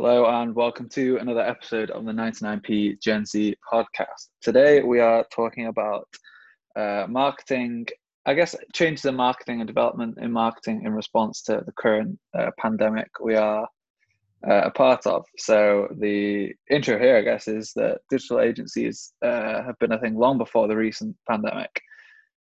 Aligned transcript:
Hello 0.00 0.26
and 0.26 0.54
welcome 0.54 0.88
to 0.90 1.16
another 1.16 1.40
episode 1.40 1.90
of 1.90 2.04
the 2.04 2.12
99p 2.12 3.02
Gen 3.02 3.26
Z 3.26 3.56
podcast. 3.68 4.28
Today 4.40 4.80
we 4.80 5.00
are 5.00 5.26
talking 5.32 5.66
about 5.66 6.06
uh, 6.76 7.06
marketing, 7.08 7.84
I 8.24 8.34
guess 8.34 8.54
changes 8.72 9.06
in 9.06 9.16
marketing 9.16 9.60
and 9.60 9.66
development 9.66 10.18
in 10.20 10.30
marketing 10.30 10.82
in 10.84 10.92
response 10.92 11.42
to 11.46 11.64
the 11.66 11.72
current 11.72 12.16
uh, 12.32 12.52
pandemic 12.60 13.08
we 13.20 13.34
are 13.34 13.66
uh, 14.48 14.60
a 14.66 14.70
part 14.70 15.04
of. 15.04 15.24
So 15.36 15.88
the 15.98 16.52
intro 16.70 16.96
here, 16.96 17.16
I 17.16 17.22
guess, 17.22 17.48
is 17.48 17.72
that 17.74 17.98
digital 18.08 18.38
agencies 18.38 19.12
uh, 19.20 19.64
have 19.64 19.80
been 19.80 19.90
a 19.90 19.98
thing 19.98 20.14
long 20.14 20.38
before 20.38 20.68
the 20.68 20.76
recent 20.76 21.16
pandemic, 21.28 21.72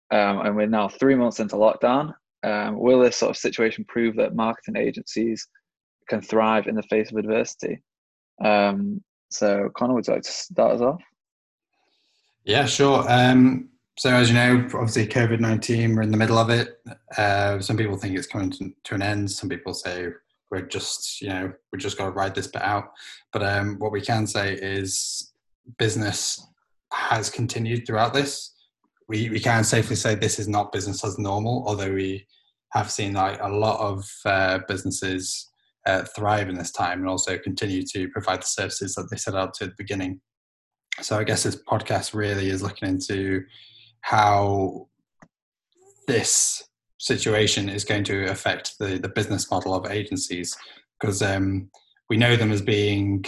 um, 0.10 0.40
and 0.40 0.56
we're 0.56 0.68
now 0.68 0.88
three 0.88 1.16
months 1.16 1.42
into 1.42 1.58
lockdown. 1.58 2.14
Um, 2.44 2.80
will 2.80 3.02
this 3.02 3.18
sort 3.18 3.32
of 3.32 3.36
situation 3.36 3.84
prove 3.90 4.16
that 4.16 4.36
marketing 4.36 4.78
agencies 4.78 5.46
can 6.10 6.22
thrive 6.22 6.68
in 6.68 6.76
the 6.76 6.84
face 6.84 7.12
of 7.12 7.18
adversity? 7.18 7.82
Um, 8.44 9.02
so, 9.30 9.70
Connor, 9.76 9.94
would 9.94 10.08
you 10.08 10.14
like 10.14 10.24
to 10.24 10.32
start 10.32 10.76
us 10.76 10.82
off? 10.82 11.02
Yeah, 12.44 12.66
sure. 12.66 13.06
Um, 13.08 13.70
so, 13.98 14.10
as 14.10 14.30
you 14.30 14.36
know, 14.36 14.68
obviously, 14.74 15.08
COVID 15.08 15.40
19, 15.40 15.96
we're 15.96 16.02
in 16.02 16.12
the 16.12 16.18
middle 16.18 16.38
of 16.38 16.50
it. 16.50 16.82
Uh, 17.18 17.60
some 17.60 17.78
people 17.78 17.98
think 17.98 18.18
it's 18.18 18.28
coming 18.28 18.52
to, 18.52 18.72
to, 18.84 18.96
an 18.96 19.02
end. 19.02 19.30
Some 19.30 19.48
people 19.48 19.74
say 19.74 20.08
we're 20.50 20.62
just, 20.62 21.22
you 21.22 21.30
know, 21.30 21.54
we 21.72 21.80
just 21.80 21.98
got 21.98 22.06
to 22.06 22.12
ride 22.12 22.36
this 22.36 22.48
bit 22.48 22.62
out. 22.62 22.92
But 23.32 23.44
um, 23.44 23.78
what 23.80 23.92
we 23.92 24.02
can 24.02 24.26
say 24.28 24.54
is 24.54 25.34
business 25.78 26.46
has 26.92 27.30
continued 27.30 27.86
throughout 27.86 28.14
this. 28.14 28.54
We, 29.08 29.30
we 29.30 29.40
can 29.40 29.64
safely 29.64 29.96
say 29.96 30.16
this 30.16 30.40
is 30.40 30.48
not 30.48 30.72
business 30.72 31.04
as 31.04 31.20
normal, 31.20 31.64
although 31.68 31.94
we 31.94 32.26
have 32.72 32.90
seen 32.90 33.14
like 33.14 33.40
a 33.42 33.50
lot 33.50 33.80
of 33.80 34.10
uh, 34.26 34.60
businesses 34.68 35.51
uh, 35.86 36.04
thrive 36.16 36.50
in 36.50 36.56
this 36.56 36.72
time 36.72 37.00
and 37.00 37.10
also 37.10 37.38
continue 37.38 37.84
to 37.94 38.08
provide 38.10 38.42
the 38.42 38.48
services 38.48 38.96
that 38.96 39.10
they 39.10 39.18
set 39.18 39.36
out 39.36 39.54
to 39.56 39.66
at 39.66 39.70
the 39.72 39.76
beginning. 39.78 40.22
So 41.02 41.18
I 41.18 41.24
guess 41.24 41.44
this 41.44 41.62
podcast 41.64 42.14
really 42.14 42.50
is 42.50 42.62
looking 42.62 42.90
into 42.90 43.44
how 44.02 44.88
this 46.08 46.64
situation 47.00 47.70
is 47.70 47.84
going 47.84 48.04
to 48.04 48.26
affect 48.26 48.74
the, 48.80 48.98
the 48.98 49.10
business 49.10 49.50
model 49.50 49.74
of 49.74 49.90
agencies 49.92 50.56
because 51.00 51.22
um, 51.22 51.70
we 52.10 52.18
know 52.18 52.36
them 52.36 52.52
as 52.52 52.62
being 52.62 53.26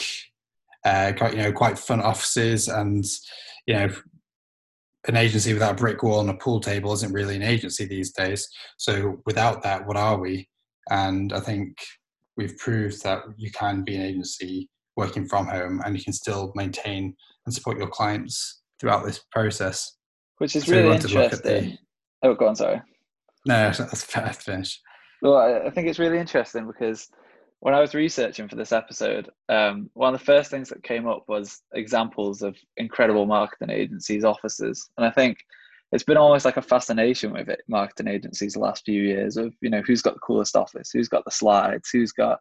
uh, 0.85 1.13
quite, 1.17 1.33
you 1.33 1.41
know 1.41 1.51
quite 1.51 1.79
fun 1.79 2.01
offices 2.01 2.67
and 2.67 3.05
you 3.65 3.73
know 3.73 3.89
an 5.07 5.17
agency 5.17 5.53
without 5.53 5.71
a 5.71 5.81
brick 5.81 6.03
wall 6.03 6.19
and 6.19 6.29
a 6.29 6.35
pool 6.35 6.59
table 6.59 6.93
isn't 6.93 7.13
really 7.13 7.35
an 7.35 7.41
agency 7.41 7.85
these 7.85 8.11
days 8.11 8.47
so 8.77 9.21
without 9.25 9.63
that 9.63 9.85
what 9.87 9.97
are 9.97 10.19
we 10.19 10.47
and 10.89 11.33
i 11.33 11.39
think 11.39 11.77
we've 12.37 12.57
proved 12.57 13.03
that 13.03 13.23
you 13.37 13.51
can 13.51 13.83
be 13.83 13.95
an 13.95 14.01
agency 14.01 14.69
working 14.95 15.27
from 15.27 15.47
home 15.47 15.81
and 15.85 15.97
you 15.97 16.03
can 16.03 16.13
still 16.13 16.51
maintain 16.55 17.15
and 17.45 17.53
support 17.53 17.77
your 17.77 17.87
clients 17.87 18.61
throughout 18.79 19.05
this 19.05 19.21
process. 19.31 19.97
Which 20.37 20.55
is 20.55 20.65
so 20.65 20.73
really 20.73 20.95
interesting. 20.95 21.39
The... 21.41 21.77
Oh, 22.23 22.33
go 22.33 22.47
on, 22.47 22.55
sorry. 22.55 22.81
No, 23.45 23.71
that's 23.77 24.03
finish. 24.03 24.79
Well, 25.21 25.37
I 25.37 25.69
think 25.69 25.87
it's 25.87 25.99
really 25.99 26.17
interesting 26.17 26.67
because 26.67 27.09
when 27.61 27.73
I 27.73 27.79
was 27.79 27.93
researching 27.93 28.49
for 28.49 28.57
this 28.57 28.73
episode, 28.73 29.29
um, 29.47 29.89
one 29.93 30.13
of 30.13 30.19
the 30.19 30.25
first 30.25 30.51
things 30.51 30.67
that 30.67 30.83
came 30.83 31.07
up 31.07 31.23
was 31.29 31.61
examples 31.73 32.41
of 32.41 32.57
incredible 32.75 33.25
marketing 33.25 33.69
agencies' 33.69 34.25
offices. 34.25 34.89
And 34.97 35.05
I 35.05 35.11
think 35.11 35.37
it's 35.93 36.03
been 36.03 36.17
almost 36.17 36.43
like 36.43 36.57
a 36.57 36.61
fascination 36.61 37.31
with 37.31 37.49
it, 37.49 37.61
marketing 37.67 38.07
agencies 38.07 38.53
the 38.53 38.59
last 38.59 38.83
few 38.83 39.01
years 39.01 39.37
of 39.37 39.53
you 39.61 39.69
know 39.69 39.81
who's 39.85 40.01
got 40.01 40.15
the 40.15 40.19
coolest 40.19 40.55
office, 40.55 40.89
who's 40.91 41.07
got 41.07 41.23
the 41.23 41.31
slides, 41.31 41.89
who's 41.91 42.11
got 42.11 42.39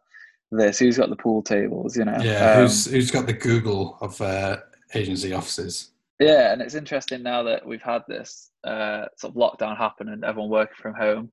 this, 0.51 0.79
who's 0.79 0.97
got 0.97 1.09
the 1.09 1.15
pool 1.15 1.43
tables, 1.43 1.95
you 1.95 2.03
know. 2.03 2.17
Yeah, 2.19 2.53
um, 2.53 2.61
who's 2.63 2.85
who's 2.87 3.11
got 3.11 3.27
the 3.27 3.33
Google 3.33 3.97
of 4.01 4.19
uh, 4.19 4.57
agency 4.95 5.33
offices. 5.33 5.91
Yeah, 6.19 6.51
and 6.51 6.61
it's 6.63 6.73
interesting 6.73 7.21
now 7.21 7.43
that 7.43 7.65
we've 7.65 7.81
had 7.81 8.01
this 8.07 8.49
uh, 8.63 9.05
sort 9.17 9.35
of 9.35 9.37
lockdown 9.37 9.77
happen 9.77 10.09
and 10.09 10.23
everyone 10.23 10.49
working 10.49 10.77
from 10.81 10.95
home. 10.95 11.31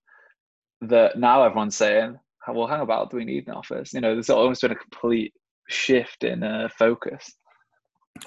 That 0.82 1.19
now 1.19 1.42
everyone's 1.42 1.76
saying, 1.76 2.19
"Well, 2.47 2.66
hang 2.66 2.81
about, 2.81 3.10
do 3.10 3.16
we 3.16 3.25
need 3.25 3.48
an 3.48 3.54
office?" 3.54 3.94
You 3.94 4.02
know, 4.02 4.12
there's 4.12 4.28
almost 4.31 4.60
been 4.60 4.72
a 4.72 4.76
complete 4.76 5.32
shift 5.69 6.25
in 6.25 6.42
uh, 6.42 6.69
focus. 6.78 7.32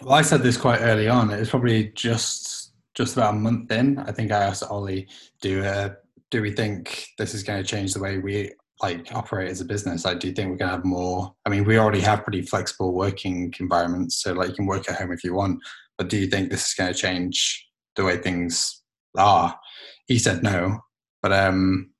Well, 0.01 0.15
I 0.15 0.23
said 0.23 0.41
this 0.41 0.57
quite 0.57 0.81
early 0.81 1.07
on. 1.07 1.29
It 1.29 1.39
was 1.39 1.51
probably 1.51 1.91
just 1.95 2.72
just 2.95 3.15
about 3.15 3.33
a 3.33 3.37
month 3.37 3.71
in, 3.71 3.99
I 3.99 4.11
think 4.11 4.31
I 4.31 4.43
asked 4.43 4.63
Ollie, 4.63 5.07
"Do 5.41 5.63
uh, 5.63 5.95
do 6.31 6.41
we 6.41 6.51
think 6.51 7.07
this 7.17 7.33
is 7.33 7.43
going 7.43 7.61
to 7.61 7.69
change 7.69 7.93
the 7.93 7.99
way 7.99 8.17
we 8.17 8.51
like 8.81 9.13
operate 9.13 9.49
as 9.49 9.61
a 9.61 9.65
business? 9.65 10.05
Like, 10.05 10.19
do 10.19 10.27
you 10.27 10.33
think 10.33 10.49
we're 10.49 10.57
going 10.57 10.69
to 10.69 10.75
have 10.77 10.85
more? 10.85 11.33
I 11.45 11.49
mean, 11.49 11.63
we 11.63 11.77
already 11.77 12.01
have 12.01 12.23
pretty 12.23 12.41
flexible 12.41 12.93
working 12.93 13.53
environments, 13.59 14.21
so 14.21 14.33
like 14.33 14.49
you 14.49 14.55
can 14.55 14.65
work 14.65 14.89
at 14.89 14.99
home 14.99 15.11
if 15.11 15.23
you 15.23 15.33
want. 15.33 15.59
But 15.97 16.09
do 16.09 16.17
you 16.17 16.27
think 16.27 16.49
this 16.49 16.67
is 16.67 16.73
going 16.73 16.93
to 16.93 16.99
change 16.99 17.67
the 17.95 18.03
way 18.03 18.17
things 18.17 18.81
are?" 19.17 19.57
He 20.07 20.19
said 20.19 20.43
no, 20.43 20.79
but 21.21 21.31
um, 21.31 21.91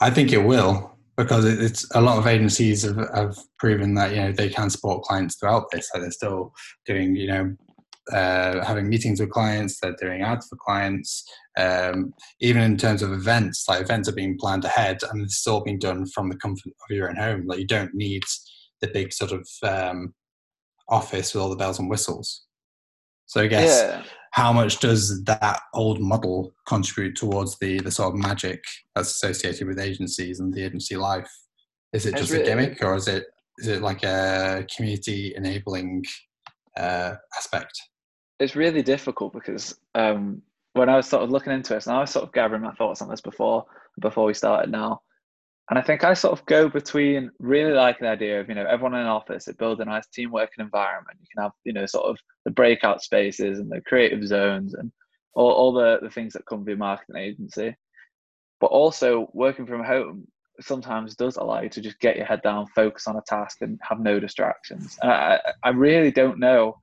I 0.00 0.10
think 0.10 0.32
it 0.32 0.44
will 0.44 0.92
because 1.16 1.44
it's 1.44 1.86
a 1.94 2.00
lot 2.00 2.18
of 2.18 2.26
agencies 2.26 2.82
have, 2.82 2.96
have 3.14 3.36
proven 3.58 3.94
that 3.94 4.10
you 4.10 4.16
know 4.16 4.32
they 4.32 4.48
can 4.48 4.70
support 4.70 5.02
clients 5.02 5.36
throughout 5.36 5.70
this. 5.70 5.88
So 5.92 6.00
they're 6.00 6.10
still 6.10 6.52
doing 6.86 7.16
you 7.16 7.26
know 7.28 7.56
uh, 8.10 8.64
having 8.64 8.88
meetings 8.88 9.20
with 9.20 9.30
clients, 9.30 9.78
they're 9.80 9.94
doing 10.00 10.22
ads 10.22 10.48
for 10.48 10.56
clients. 10.56 11.24
Um, 11.58 12.14
even 12.40 12.62
in 12.62 12.76
terms 12.76 13.02
of 13.02 13.12
events, 13.12 13.66
like 13.68 13.82
events 13.82 14.08
are 14.08 14.14
being 14.14 14.38
planned 14.38 14.64
ahead 14.64 14.98
and 15.10 15.22
it's 15.22 15.46
all 15.46 15.62
being 15.62 15.78
done 15.78 16.06
from 16.06 16.28
the 16.28 16.36
comfort 16.36 16.68
of 16.68 16.96
your 16.96 17.08
own 17.08 17.16
home. 17.16 17.46
Like 17.46 17.58
you 17.58 17.66
don't 17.66 17.94
need 17.94 18.22
the 18.80 18.88
big 18.88 19.12
sort 19.12 19.32
of 19.32 19.48
um, 19.62 20.14
office 20.88 21.34
with 21.34 21.42
all 21.42 21.50
the 21.50 21.56
bells 21.56 21.78
and 21.78 21.88
whistles. 21.88 22.44
So 23.26 23.40
I 23.40 23.46
guess 23.46 23.82
yeah. 23.82 24.02
how 24.32 24.52
much 24.52 24.80
does 24.80 25.22
that 25.24 25.60
old 25.72 26.00
model 26.00 26.52
contribute 26.66 27.16
towards 27.16 27.56
the 27.58 27.80
the 27.80 27.90
sort 27.90 28.12
of 28.12 28.20
magic 28.20 28.62
that's 28.94 29.10
associated 29.10 29.68
with 29.68 29.78
agencies 29.78 30.40
and 30.40 30.52
the 30.52 30.64
agency 30.64 30.96
life? 30.96 31.30
Is 31.92 32.04
it 32.04 32.16
just 32.16 32.32
really, 32.32 32.44
a 32.44 32.46
gimmick, 32.46 32.82
or 32.82 32.94
is 32.94 33.08
it 33.08 33.24
is 33.58 33.68
it 33.68 33.80
like 33.82 34.02
a 34.02 34.66
community 34.74 35.34
enabling 35.36 36.04
uh, 36.76 37.14
aspect? 37.36 37.72
It's 38.42 38.56
really 38.56 38.82
difficult 38.82 39.32
because 39.32 39.78
um, 39.94 40.42
when 40.72 40.88
I 40.88 40.96
was 40.96 41.08
sort 41.08 41.22
of 41.22 41.30
looking 41.30 41.52
into 41.52 41.76
it, 41.76 41.86
and 41.86 41.94
I 41.94 42.00
was 42.00 42.10
sort 42.10 42.24
of 42.24 42.32
gathering 42.32 42.62
my 42.62 42.72
thoughts 42.72 43.00
on 43.00 43.08
this 43.08 43.20
before 43.20 43.64
before 44.00 44.24
we 44.24 44.34
started 44.34 44.70
now, 44.70 45.00
and 45.70 45.78
I 45.78 45.82
think 45.82 46.02
I 46.02 46.14
sort 46.14 46.38
of 46.38 46.44
go 46.46 46.68
between 46.68 47.30
really 47.38 47.72
liking 47.72 48.04
the 48.04 48.10
idea 48.10 48.40
of 48.40 48.48
you 48.48 48.54
know 48.54 48.66
everyone 48.66 48.94
in 48.94 49.02
an 49.02 49.06
office, 49.06 49.46
it 49.46 49.58
builds 49.58 49.80
a 49.80 49.84
nice 49.84 50.06
team 50.08 50.32
working 50.32 50.64
environment. 50.64 51.18
You 51.20 51.26
can 51.34 51.42
have 51.44 51.52
you 51.64 51.72
know 51.72 51.86
sort 51.86 52.06
of 52.06 52.18
the 52.44 52.50
breakout 52.50 53.02
spaces 53.02 53.58
and 53.58 53.70
the 53.70 53.80
creative 53.82 54.26
zones 54.26 54.74
and 54.74 54.90
all, 55.34 55.52
all 55.52 55.72
the, 55.72 55.98
the 56.02 56.10
things 56.10 56.32
that 56.32 56.46
come 56.46 56.64
with 56.64 56.74
a 56.74 56.76
marketing 56.76 57.16
agency. 57.16 57.76
But 58.60 58.66
also 58.66 59.28
working 59.32 59.66
from 59.66 59.84
home 59.84 60.26
sometimes 60.60 61.14
does 61.14 61.36
allow 61.36 61.60
you 61.62 61.68
to 61.70 61.80
just 61.80 62.00
get 62.00 62.16
your 62.16 62.26
head 62.26 62.42
down, 62.42 62.66
focus 62.74 63.06
on 63.06 63.16
a 63.16 63.22
task, 63.22 63.58
and 63.60 63.78
have 63.88 64.00
no 64.00 64.20
distractions. 64.20 64.98
And 65.00 65.10
I, 65.10 65.40
I 65.62 65.70
really 65.70 66.10
don't 66.10 66.38
know 66.38 66.76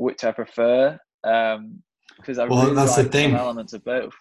which 0.00 0.24
I 0.24 0.32
prefer 0.32 0.98
um, 1.24 1.82
because 2.16 2.38
I 2.38 2.46
well, 2.46 2.62
really 2.62 2.74
that's 2.74 2.96
like 2.96 3.06
the 3.06 3.12
thing. 3.12 3.34
elements 3.34 3.74
of 3.74 3.84
both. 3.84 4.14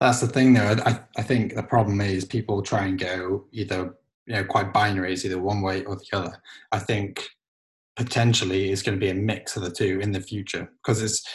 That's 0.00 0.20
the 0.20 0.28
thing, 0.28 0.52
though. 0.54 0.76
I, 0.84 1.00
I 1.16 1.22
think 1.22 1.54
the 1.54 1.62
problem 1.62 2.00
is 2.00 2.24
people 2.24 2.62
try 2.62 2.84
and 2.84 2.98
go 2.98 3.46
either 3.52 3.94
you 4.26 4.34
know 4.34 4.44
quite 4.44 4.72
binary, 4.72 5.14
it's 5.14 5.24
either 5.24 5.40
one 5.40 5.62
way 5.62 5.84
or 5.84 5.96
the 5.96 6.06
other. 6.12 6.36
I 6.70 6.78
think 6.78 7.24
potentially 7.96 8.70
it's 8.70 8.82
going 8.82 8.98
to 8.98 9.04
be 9.04 9.10
a 9.10 9.14
mix 9.14 9.56
of 9.56 9.62
the 9.64 9.70
two 9.70 10.00
in 10.00 10.12
the 10.12 10.20
future 10.20 10.70
because 10.82 11.02
it's 11.02 11.26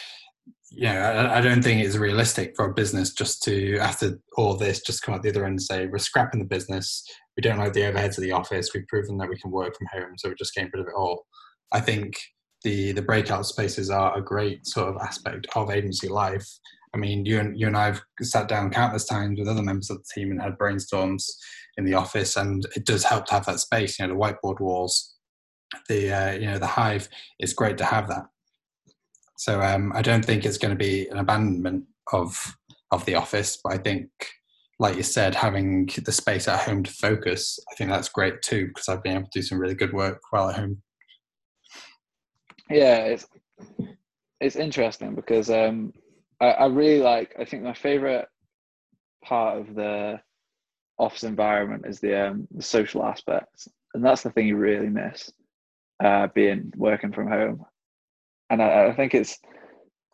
you 0.70 0.84
know 0.84 0.98
I, 0.98 1.38
I 1.38 1.40
don't 1.42 1.62
think 1.62 1.84
it's 1.84 1.96
realistic 1.96 2.54
for 2.56 2.66
a 2.66 2.72
business 2.72 3.12
just 3.12 3.42
to 3.42 3.76
after 3.78 4.18
all 4.38 4.56
this 4.56 4.80
just 4.80 5.02
come 5.02 5.14
out 5.14 5.22
the 5.22 5.28
other 5.28 5.44
end 5.44 5.52
and 5.52 5.62
say 5.62 5.86
we're 5.86 5.98
scrapping 5.98 6.40
the 6.40 6.46
business 6.46 7.04
we 7.36 7.42
don't 7.42 7.58
like 7.58 7.74
the 7.74 7.82
overheads 7.82 8.16
of 8.16 8.24
the 8.24 8.32
office 8.32 8.70
we've 8.72 8.88
proven 8.88 9.18
that 9.18 9.28
we 9.28 9.38
can 9.38 9.50
work 9.50 9.76
from 9.76 9.86
home 9.92 10.14
so 10.16 10.30
we're 10.30 10.34
just 10.36 10.54
getting 10.54 10.70
rid 10.72 10.80
of 10.80 10.88
it 10.88 10.94
all 10.96 11.26
i 11.70 11.80
think 11.80 12.16
the 12.64 12.92
the 12.92 13.02
breakout 13.02 13.46
spaces 13.46 13.90
are 13.90 14.16
a 14.16 14.22
great 14.22 14.66
sort 14.66 14.88
of 14.88 15.00
aspect 15.00 15.46
of 15.54 15.70
agency 15.70 16.08
life. 16.08 16.48
I 16.94 16.96
mean, 16.96 17.24
you 17.26 17.38
and 17.38 17.58
you 17.58 17.66
and 17.66 17.76
I've 17.76 18.02
sat 18.22 18.48
down 18.48 18.70
countless 18.70 19.04
times 19.04 19.38
with 19.38 19.48
other 19.48 19.62
members 19.62 19.90
of 19.90 19.98
the 19.98 20.04
team 20.14 20.30
and 20.30 20.40
had 20.40 20.58
brainstorms 20.58 21.24
in 21.76 21.84
the 21.84 21.94
office, 21.94 22.36
and 22.36 22.66
it 22.74 22.86
does 22.86 23.04
help 23.04 23.26
to 23.26 23.34
have 23.34 23.46
that 23.46 23.60
space. 23.60 23.98
You 23.98 24.06
know, 24.06 24.14
the 24.14 24.20
whiteboard 24.20 24.60
walls, 24.60 25.14
the 25.88 26.12
uh, 26.12 26.32
you 26.32 26.46
know 26.46 26.58
the 26.58 26.66
hive. 26.66 27.08
It's 27.38 27.52
great 27.52 27.78
to 27.78 27.84
have 27.84 28.08
that. 28.08 28.24
So 29.36 29.60
um, 29.60 29.92
I 29.94 30.02
don't 30.02 30.24
think 30.24 30.44
it's 30.44 30.58
going 30.58 30.70
to 30.70 30.84
be 30.84 31.06
an 31.08 31.18
abandonment 31.18 31.84
of 32.12 32.56
of 32.90 33.04
the 33.04 33.16
office, 33.16 33.58
but 33.62 33.74
I 33.74 33.78
think, 33.78 34.08
like 34.78 34.96
you 34.96 35.02
said, 35.02 35.34
having 35.34 35.90
the 36.04 36.12
space 36.12 36.48
at 36.48 36.60
home 36.60 36.84
to 36.84 36.92
focus, 36.92 37.58
I 37.70 37.74
think 37.74 37.90
that's 37.90 38.08
great 38.08 38.40
too 38.42 38.68
because 38.68 38.88
I've 38.88 39.02
been 39.02 39.16
able 39.16 39.24
to 39.24 39.40
do 39.40 39.42
some 39.42 39.58
really 39.58 39.74
good 39.74 39.92
work 39.92 40.20
while 40.30 40.48
at 40.48 40.56
home 40.56 40.82
yeah, 42.70 43.04
it's 43.04 43.26
it's 44.40 44.56
interesting 44.56 45.14
because 45.14 45.50
um, 45.50 45.92
I, 46.40 46.46
I 46.46 46.66
really 46.66 47.00
like. 47.00 47.34
I 47.38 47.44
think 47.44 47.62
my 47.62 47.74
favorite 47.74 48.26
part 49.24 49.58
of 49.58 49.74
the 49.74 50.20
office 50.98 51.24
environment 51.24 51.84
is 51.86 52.00
the 52.00 52.28
um, 52.28 52.48
the 52.50 52.62
social 52.62 53.04
aspects, 53.04 53.68
and 53.94 54.04
that's 54.04 54.22
the 54.22 54.30
thing 54.30 54.46
you 54.46 54.56
really 54.56 54.88
miss, 54.88 55.32
uh, 56.02 56.28
being 56.34 56.72
working 56.76 57.12
from 57.12 57.28
home. 57.28 57.64
And 58.50 58.62
I, 58.62 58.88
I 58.88 58.94
think 58.94 59.14
it's, 59.14 59.38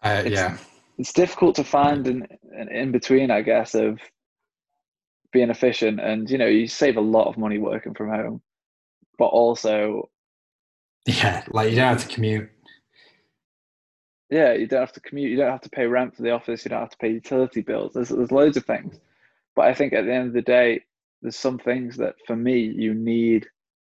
uh, 0.02 0.22
it's, 0.24 0.34
yeah, 0.34 0.56
it's 0.98 1.12
difficult 1.12 1.56
to 1.56 1.64
find 1.64 2.06
an, 2.06 2.26
an 2.52 2.68
in 2.68 2.92
between, 2.92 3.30
I 3.30 3.42
guess, 3.42 3.74
of 3.74 3.98
being 5.32 5.50
efficient 5.50 6.00
and 6.00 6.28
you 6.28 6.38
know 6.38 6.46
you 6.46 6.66
save 6.66 6.96
a 6.96 7.00
lot 7.00 7.28
of 7.28 7.38
money 7.38 7.58
working 7.58 7.94
from 7.94 8.10
home, 8.10 8.42
but 9.18 9.26
also 9.26 10.08
yeah, 11.06 11.44
like 11.50 11.70
you 11.70 11.76
don't 11.76 11.98
have 11.98 12.06
to 12.06 12.14
commute. 12.14 12.50
Yeah, 14.30 14.52
you 14.52 14.66
don't 14.66 14.80
have 14.80 14.92
to 14.92 15.00
commute. 15.00 15.30
You 15.30 15.36
don't 15.36 15.50
have 15.50 15.62
to 15.62 15.70
pay 15.70 15.86
rent 15.86 16.14
for 16.14 16.22
the 16.22 16.30
office. 16.30 16.64
You 16.64 16.68
don't 16.68 16.80
have 16.80 16.90
to 16.90 16.98
pay 16.98 17.10
utility 17.10 17.62
bills. 17.62 17.92
There's 17.94 18.10
there's 18.10 18.30
loads 18.32 18.56
of 18.56 18.64
things, 18.64 18.98
but 19.56 19.66
I 19.66 19.74
think 19.74 19.92
at 19.92 20.04
the 20.04 20.12
end 20.12 20.28
of 20.28 20.34
the 20.34 20.42
day, 20.42 20.84
there's 21.22 21.36
some 21.36 21.58
things 21.58 21.96
that 21.96 22.14
for 22.26 22.36
me 22.36 22.60
you 22.60 22.94
need 22.94 23.46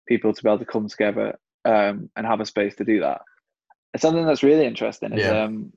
people 0.06 0.32
to 0.32 0.42
be 0.42 0.48
able 0.48 0.58
to 0.58 0.64
come 0.64 0.88
together 0.88 1.38
um, 1.64 2.08
and 2.16 2.26
have 2.26 2.40
a 2.40 2.46
space 2.46 2.74
to 2.76 2.84
do 2.84 3.00
that. 3.00 3.20
And 3.92 4.00
something 4.00 4.24
that's 4.24 4.42
really 4.42 4.64
interesting 4.64 5.12
is 5.12 5.24
Yeah. 5.24 5.44
um, 5.44 5.72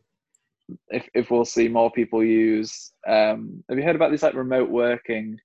if 0.89 1.09
if 1.13 1.31
we'll 1.31 1.45
see 1.45 1.67
more 1.67 1.91
people 1.91 2.23
use. 2.23 2.91
Um, 3.07 3.63
have 3.67 3.77
you 3.77 3.83
heard 3.83 3.95
about 3.95 4.11
these 4.11 4.23
like 4.23 4.35
remote 4.35 4.69
working 4.69 5.39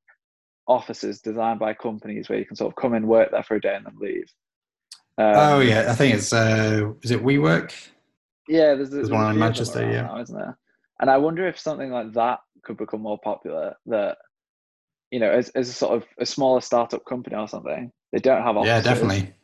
offices 0.68 1.20
designed 1.20 1.60
by 1.60 1.72
companies 1.74 2.28
where 2.28 2.38
you 2.38 2.44
can 2.44 2.56
sort 2.56 2.70
of 2.70 2.76
come 2.76 2.92
and 2.92 3.06
work 3.08 3.30
there 3.30 3.42
for 3.42 3.54
a 3.54 3.60
day 3.60 3.76
and 3.76 3.86
then 3.86 3.94
leave? 3.98 4.30
Um, 5.18 5.34
oh 5.34 5.60
yeah, 5.60 5.86
I 5.88 5.94
think 5.94 6.14
it's 6.14 6.32
uh, 6.32 6.92
is 7.02 7.10
it 7.10 7.22
WeWork? 7.22 7.72
Yeah, 8.48 8.74
there's, 8.74 8.90
There's 8.90 9.08
there's 9.08 9.10
one 9.10 9.20
in 9.20 9.20
few 9.20 9.28
of 9.30 9.32
them 9.32 9.38
Manchester, 9.40 9.90
yeah. 9.90 10.02
now, 10.02 10.20
isn't 10.20 10.36
there? 10.36 10.58
And 11.00 11.10
I 11.10 11.16
wonder 11.18 11.46
if 11.46 11.58
something 11.58 11.90
like 11.90 12.12
that 12.12 12.40
could 12.62 12.76
become 12.76 13.00
more 13.00 13.18
popular. 13.22 13.74
That 13.86 14.18
you 15.10 15.20
know, 15.20 15.30
as, 15.30 15.48
as 15.50 15.68
a 15.68 15.72
sort 15.72 15.96
of 15.96 16.04
a 16.18 16.26
smaller 16.26 16.60
startup 16.60 17.04
company 17.06 17.36
or 17.36 17.48
something, 17.48 17.90
they 18.12 18.18
don't 18.18 18.42
have 18.42 18.56
offices. 18.56 18.84
Yeah, 18.84 18.94
definitely. 18.94 19.34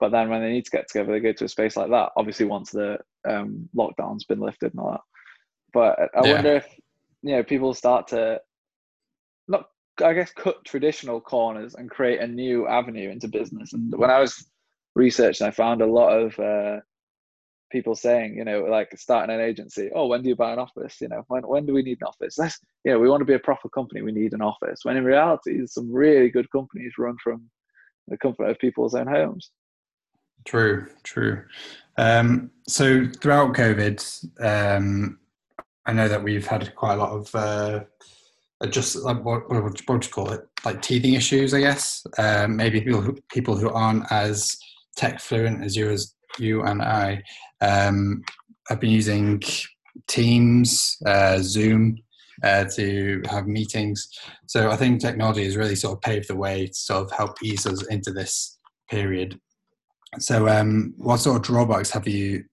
But 0.00 0.10
then 0.10 0.28
when 0.28 0.42
they 0.42 0.50
need 0.50 0.64
to 0.64 0.70
get 0.70 0.88
together, 0.88 1.12
they 1.12 1.20
go 1.20 1.32
to 1.32 1.44
a 1.44 1.48
space 1.48 1.76
like 1.76 1.90
that. 1.90 2.10
Obviously, 2.16 2.46
once 2.46 2.70
the 2.70 2.98
um, 3.28 3.68
lockdown's 3.74 4.24
been 4.24 4.40
lifted 4.40 4.72
and 4.72 4.80
all 4.80 4.92
that. 4.92 5.00
But 5.72 5.98
I 6.16 6.26
Yeah. 6.26 6.34
wonder 6.34 6.54
if 6.56 6.66
you 7.22 7.36
know 7.36 7.42
people 7.42 7.72
start 7.72 8.08
to 8.08 8.40
not, 9.48 9.66
I 10.02 10.12
guess, 10.12 10.32
cut 10.32 10.64
traditional 10.64 11.20
corners 11.20 11.74
and 11.74 11.90
create 11.90 12.20
a 12.20 12.26
new 12.26 12.66
avenue 12.66 13.10
into 13.10 13.28
business. 13.28 13.72
And 13.72 13.94
when 13.96 14.10
I 14.10 14.18
was 14.18 14.46
researching, 14.94 15.46
I 15.46 15.50
found 15.50 15.82
a 15.82 15.86
lot 15.86 16.10
of 16.10 16.38
uh, 16.38 16.80
people 17.70 17.94
saying, 17.94 18.36
you 18.36 18.44
know, 18.44 18.60
like 18.64 18.96
starting 18.96 19.34
an 19.34 19.40
agency. 19.40 19.90
Oh, 19.94 20.06
when 20.06 20.22
do 20.22 20.28
you 20.28 20.36
buy 20.36 20.52
an 20.52 20.58
office? 20.58 21.00
You 21.00 21.08
know, 21.08 21.24
when 21.28 21.42
when 21.42 21.66
do 21.66 21.72
we 21.72 21.82
need 21.82 21.98
an 22.00 22.08
office? 22.08 22.36
That's 22.36 22.58
you 22.84 22.92
know, 22.92 22.98
we 22.98 23.08
want 23.08 23.22
to 23.22 23.26
be 23.26 23.34
a 23.34 23.38
proper 23.38 23.68
company. 23.68 24.02
We 24.02 24.12
need 24.12 24.34
an 24.34 24.42
office. 24.42 24.80
When 24.82 24.96
in 24.96 25.04
reality, 25.04 25.66
some 25.66 25.90
really 25.90 26.30
good 26.30 26.50
companies 26.50 26.92
run 26.98 27.16
from 27.22 27.48
the 28.08 28.18
comfort 28.18 28.50
of 28.50 28.58
people's 28.58 28.94
own 28.94 29.06
homes. 29.06 29.50
True, 30.44 30.88
true. 31.04 31.44
Um, 31.96 32.50
so 32.68 33.06
throughout 33.20 33.54
COVID, 33.54 34.26
um, 34.40 35.18
I 35.86 35.92
know 35.92 36.08
that 36.08 36.22
we've 36.22 36.46
had 36.46 36.74
quite 36.74 36.94
a 36.94 36.96
lot 36.96 37.12
of 37.12 37.34
uh, 37.34 37.84
just 38.70 38.96
like 38.96 39.24
what, 39.24 39.48
what 39.50 39.62
what 39.62 39.88
would 39.88 40.04
you 40.04 40.10
call 40.10 40.30
it? 40.32 40.46
Like 40.64 40.82
teething 40.82 41.14
issues, 41.14 41.54
I 41.54 41.60
guess. 41.60 42.06
Um, 42.18 42.56
maybe 42.56 42.80
people 42.80 43.00
who, 43.00 43.16
people 43.30 43.56
who 43.56 43.70
aren't 43.70 44.10
as 44.10 44.58
tech 44.96 45.20
fluent 45.20 45.64
as 45.64 45.76
you 45.76 45.90
as 45.90 46.14
you 46.38 46.62
and 46.62 46.82
I 46.82 47.22
um, 47.60 48.22
have 48.68 48.80
been 48.80 48.90
using 48.90 49.42
Teams, 50.06 50.96
uh, 51.06 51.38
Zoom 51.42 51.98
uh, 52.42 52.64
to 52.76 53.22
have 53.28 53.46
meetings. 53.46 54.08
So 54.46 54.70
I 54.70 54.76
think 54.76 55.00
technology 55.00 55.44
has 55.44 55.56
really 55.56 55.74
sort 55.76 55.94
of 55.98 56.00
paved 56.00 56.28
the 56.28 56.36
way 56.36 56.66
to 56.66 56.74
sort 56.74 57.04
of 57.04 57.12
help 57.12 57.42
ease 57.42 57.66
us 57.66 57.86
into 57.88 58.10
this 58.12 58.58
period. 58.90 59.38
So, 60.18 60.48
um, 60.48 60.92
what 60.96 61.18
sort 61.18 61.36
of 61.36 61.42
drawbacks 61.42 61.90
have 61.90 62.06
you 62.06 62.44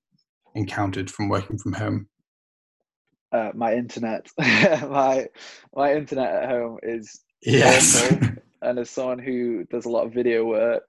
encountered 0.56 1.10
from 1.12 1.30
working 1.30 1.58
from 1.58 1.74
home? 1.74 2.08
Uh, 3.32 3.52
my 3.54 3.74
internet, 3.74 4.28
my 4.38 5.28
my 5.76 5.94
internet 5.94 6.44
at 6.44 6.50
home 6.50 6.80
is 6.84 7.22
Yes. 7.42 8.12
awful. 8.12 8.28
and 8.62 8.80
as 8.80 8.90
someone 8.90 9.20
who 9.20 9.66
does 9.66 9.86
a 9.86 9.90
lot 9.90 10.06
of 10.06 10.14
video 10.14 10.46
work, 10.46 10.84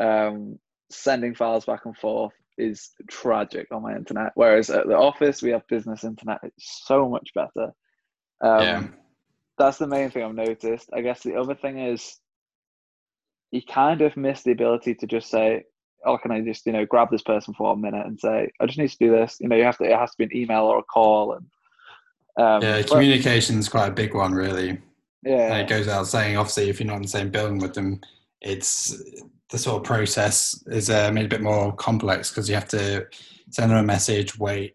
um, 0.00 0.58
sending 0.92 1.34
files 1.34 1.64
back 1.64 1.84
and 1.86 1.96
forth 1.96 2.32
is 2.58 2.90
tragic 3.08 3.68
on 3.72 3.82
my 3.82 3.96
internet. 3.96 4.32
Whereas 4.34 4.70
at 4.70 4.86
the 4.86 4.96
office, 4.96 5.42
we 5.42 5.50
have 5.50 5.66
business 5.68 6.04
internet. 6.04 6.40
It's 6.42 6.82
so 6.86 7.08
much 7.08 7.30
better. 7.34 7.72
Um, 8.40 8.62
yeah. 8.62 8.82
That's 9.58 9.78
the 9.78 9.86
main 9.86 10.10
thing 10.10 10.24
I've 10.24 10.34
noticed. 10.34 10.90
I 10.92 11.02
guess 11.02 11.22
the 11.22 11.36
other 11.36 11.54
thing 11.54 11.78
is 11.78 12.18
you 13.50 13.62
kind 13.62 14.00
of 14.02 14.16
miss 14.16 14.42
the 14.42 14.52
ability 14.52 14.94
to 14.96 15.06
just 15.06 15.30
say, 15.30 15.64
"Oh, 16.04 16.18
can 16.18 16.32
I 16.32 16.40
just 16.40 16.66
you 16.66 16.72
know 16.72 16.86
grab 16.86 17.10
this 17.10 17.22
person 17.22 17.54
for 17.54 17.72
a 17.72 17.76
minute 17.76 18.06
and 18.06 18.18
say 18.18 18.50
I 18.60 18.66
just 18.66 18.78
need 18.78 18.90
to 18.90 18.96
do 18.98 19.10
this?" 19.10 19.36
You 19.40 19.48
know, 19.48 19.56
you 19.56 19.64
have 19.64 19.78
to. 19.78 19.84
It 19.84 19.96
has 19.96 20.10
to 20.12 20.16
be 20.18 20.24
an 20.24 20.36
email 20.36 20.64
or 20.64 20.78
a 20.78 20.82
call, 20.82 21.34
and 21.34 21.46
um, 22.36 22.62
Yeah, 22.62 22.82
communication 22.82 23.58
is 23.58 23.68
quite 23.68 23.88
a 23.88 23.92
big 23.92 24.14
one, 24.14 24.32
really. 24.32 24.70
And 24.70 24.80
yeah, 25.24 25.58
it 25.58 25.68
goes 25.68 25.86
without 25.86 26.06
saying, 26.06 26.36
obviously, 26.36 26.68
if 26.68 26.80
you're 26.80 26.86
not 26.86 26.96
in 26.96 27.02
the 27.02 27.08
same 27.08 27.30
building 27.30 27.58
with 27.58 27.74
them, 27.74 28.00
it's 28.42 28.94
the 29.50 29.58
sort 29.58 29.80
of 29.80 29.84
process 29.84 30.60
is 30.66 30.90
uh, 30.90 31.10
made 31.12 31.26
a 31.26 31.28
bit 31.28 31.42
more 31.42 31.72
complex 31.74 32.30
because 32.30 32.48
you 32.48 32.54
have 32.54 32.68
to 32.68 33.06
send 33.50 33.70
them 33.70 33.78
a 33.78 33.82
message, 33.82 34.38
wait, 34.38 34.74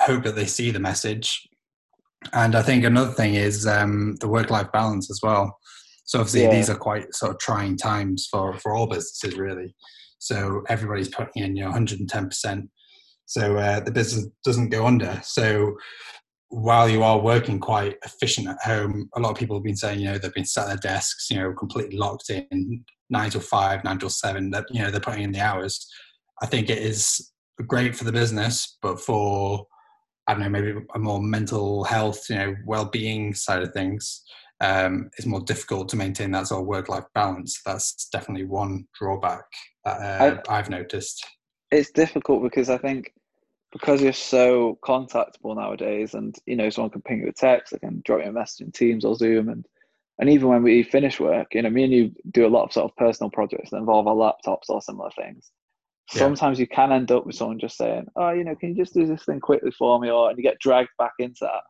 hope 0.00 0.22
that 0.24 0.36
they 0.36 0.46
see 0.46 0.70
the 0.70 0.78
message. 0.78 1.48
And 2.32 2.54
I 2.54 2.62
think 2.62 2.84
another 2.84 3.12
thing 3.12 3.34
is 3.34 3.66
um, 3.66 4.16
the 4.20 4.28
work 4.28 4.50
life 4.50 4.70
balance 4.72 5.10
as 5.10 5.20
well. 5.22 5.58
So, 6.04 6.20
obviously, 6.20 6.42
Yeah. 6.42 6.54
these 6.54 6.70
are 6.70 6.76
quite 6.76 7.14
sort 7.14 7.32
of 7.32 7.38
trying 7.38 7.76
times 7.76 8.26
for, 8.30 8.58
for 8.58 8.74
all 8.74 8.86
businesses, 8.86 9.36
really. 9.38 9.74
So, 10.18 10.62
everybody's 10.68 11.08
putting 11.08 11.42
in, 11.42 11.56
you 11.56 11.64
know, 11.64 11.70
110%. 11.70 12.68
So, 13.26 13.56
uh, 13.56 13.80
the 13.80 13.92
business 13.92 14.26
doesn't 14.44 14.70
go 14.70 14.86
under. 14.86 15.20
So, 15.22 15.76
while 16.50 16.88
you 16.88 17.02
are 17.02 17.20
working 17.20 17.60
quite 17.60 17.96
efficient 18.04 18.48
at 18.48 18.56
home, 18.62 19.08
a 19.14 19.20
lot 19.20 19.32
of 19.32 19.36
people 19.36 19.56
have 19.56 19.64
been 19.64 19.76
saying, 19.76 20.00
you 20.00 20.06
know, 20.06 20.18
they've 20.18 20.32
been 20.32 20.44
sat 20.44 20.68
at 20.68 20.82
their 20.82 20.92
desks, 20.92 21.28
you 21.30 21.38
know, 21.38 21.52
completely 21.52 21.98
locked 21.98 22.30
in, 22.30 22.84
nine 23.10 23.30
till 23.30 23.40
five, 23.40 23.84
nine 23.84 23.98
till 23.98 24.08
seven, 24.08 24.50
that, 24.50 24.64
you 24.70 24.82
know, 24.82 24.90
they're 24.90 25.00
putting 25.00 25.24
in 25.24 25.32
the 25.32 25.40
hours. 25.40 25.86
I 26.42 26.46
think 26.46 26.70
it 26.70 26.78
is 26.78 27.32
great 27.66 27.94
for 27.94 28.04
the 28.04 28.12
business, 28.12 28.78
but 28.80 28.98
for, 29.00 29.66
I 30.26 30.32
don't 30.32 30.42
know, 30.42 30.48
maybe 30.48 30.74
a 30.94 30.98
more 30.98 31.20
mental 31.20 31.84
health, 31.84 32.24
you 32.30 32.36
know, 32.36 32.54
well-being 32.64 33.34
side 33.34 33.62
of 33.62 33.72
things, 33.72 34.22
um, 34.60 35.10
it's 35.18 35.26
more 35.26 35.40
difficult 35.42 35.88
to 35.90 35.96
maintain 35.96 36.30
that 36.32 36.46
sort 36.48 36.62
of 36.62 36.66
work-life 36.66 37.04
balance. 37.14 37.60
That's 37.64 38.08
definitely 38.10 38.46
one 38.46 38.86
drawback 38.98 39.44
that 39.84 40.00
uh, 40.00 40.40
I've 40.48 40.70
noticed. 40.70 41.24
it's 41.70 41.90
difficult 41.90 42.42
because 42.42 42.70
I 42.70 42.78
think 42.78 43.12
because 43.72 44.02
you're 44.02 44.12
so 44.12 44.78
contactable 44.82 45.56
nowadays, 45.56 46.14
and 46.14 46.34
you 46.46 46.56
know, 46.56 46.70
someone 46.70 46.90
can 46.90 47.02
ping 47.02 47.20
you 47.20 47.28
a 47.28 47.32
text, 47.32 47.72
they 47.72 47.78
can 47.78 48.02
drop 48.04 48.20
you 48.22 48.28
a 48.28 48.32
message 48.32 48.64
in 48.64 48.72
Teams 48.72 49.04
or 49.04 49.14
Zoom, 49.14 49.48
and 49.48 49.66
and 50.18 50.28
even 50.28 50.48
when 50.48 50.62
we 50.62 50.82
finish 50.82 51.20
work, 51.20 51.54
you 51.54 51.62
know, 51.62 51.70
me 51.70 51.84
and 51.84 51.92
you 51.92 52.12
do 52.32 52.46
a 52.46 52.48
lot 52.48 52.64
of 52.64 52.72
sort 52.72 52.90
of 52.90 52.96
personal 52.96 53.30
projects 53.30 53.70
that 53.70 53.76
involve 53.76 54.06
our 54.06 54.14
laptops 54.14 54.68
or 54.68 54.82
similar 54.82 55.10
things. 55.10 55.50
Yeah. 56.12 56.20
Sometimes 56.20 56.58
you 56.58 56.66
can 56.66 56.90
end 56.90 57.12
up 57.12 57.26
with 57.26 57.36
someone 57.36 57.58
just 57.58 57.76
saying, 57.76 58.06
"Oh, 58.16 58.30
you 58.30 58.44
know, 58.44 58.54
can 58.56 58.70
you 58.70 58.76
just 58.76 58.94
do 58.94 59.06
this 59.06 59.24
thing 59.24 59.40
quickly 59.40 59.70
for 59.70 60.00
me?" 60.00 60.10
Or 60.10 60.28
and 60.30 60.38
you 60.38 60.42
get 60.42 60.58
dragged 60.58 60.90
back 60.98 61.12
into 61.18 61.40
that 61.42 61.62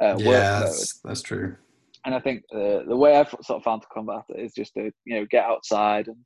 uh, 0.00 0.16
yeah, 0.18 0.60
that's, 0.60 0.98
that's 1.04 1.22
true. 1.22 1.56
And 2.04 2.14
I 2.14 2.20
think 2.20 2.44
uh, 2.54 2.84
the 2.88 2.96
way 2.96 3.16
I've 3.16 3.28
sort 3.28 3.58
of 3.58 3.62
found 3.62 3.82
to 3.82 3.88
combat 3.92 4.24
it 4.30 4.40
is 4.40 4.54
just 4.54 4.72
to 4.74 4.90
you 5.04 5.16
know 5.16 5.26
get 5.30 5.44
outside, 5.44 6.08
and 6.08 6.16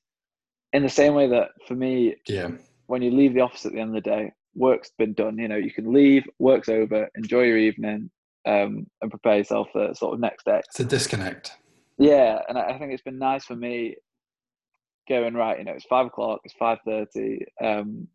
in 0.73 0.83
the 0.83 0.89
same 0.89 1.15
way 1.15 1.29
that 1.29 1.49
for 1.67 1.75
me, 1.75 2.15
Yeah. 2.29 2.53
when 2.87 3.03
you 3.03 3.11
leave 3.11 3.35
the 3.35 3.41
office 3.41 3.67
at 3.67 3.73
the 3.73 3.81
end 3.81 3.97
of 3.97 4.03
the 4.03 4.09
day, 4.09 4.33
work's 4.55 4.91
been 4.99 5.13
done. 5.15 5.39
You 5.39 5.49
know, 5.49 5.57
you 5.57 5.73
can 5.73 5.93
leave, 5.93 6.25
work's 6.39 6.69
over, 6.69 7.09
enjoy 7.15 7.43
your 7.43 7.59
evening, 7.59 8.11
um, 8.47 8.87
and 9.01 9.11
prepare 9.11 9.39
yourself 9.39 9.69
for 9.73 9.95
sort 9.95 10.15
of 10.15 10.21
next 10.21 10.45
day. 10.45 10.61
It's 10.69 10.81
a 10.81 10.85
disconnect. 10.85 11.53
Yeah, 11.99 12.41
and 12.49 12.59
I 12.59 12.79
think 12.79 12.93
it's 12.93 13.03
been 13.03 13.19
nice 13.19 13.45
for 13.45 13.57
me 13.57 13.97
going 15.09 15.35
right. 15.35 15.59
You 15.59 15.65
know, 15.65 15.73
it's 15.73 15.87
five 15.87 16.07
o'clock, 16.07 16.41
it's 16.45 16.55
five 16.55 16.79
thirty. 16.85 17.45
Um, 17.63 18.09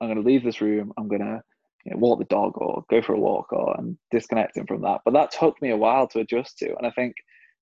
I'm 0.00 0.08
going 0.08 0.22
to 0.22 0.28
leave 0.28 0.44
this 0.44 0.60
room. 0.60 0.92
I'm 0.96 1.08
going 1.08 1.22
to 1.22 1.42
you 1.84 1.92
know, 1.92 1.98
walk 1.98 2.18
the 2.18 2.26
dog 2.26 2.52
or 2.56 2.84
go 2.90 3.00
for 3.00 3.14
a 3.14 3.18
walk 3.18 3.52
or 3.52 3.74
I'm 3.78 3.98
disconnecting 4.10 4.66
from 4.66 4.82
that. 4.82 5.00
But 5.04 5.14
that 5.14 5.30
took 5.30 5.60
me 5.62 5.70
a 5.70 5.76
while 5.76 6.06
to 6.08 6.20
adjust 6.20 6.58
to, 6.58 6.76
and 6.76 6.86
I 6.86 6.90
think 6.90 7.14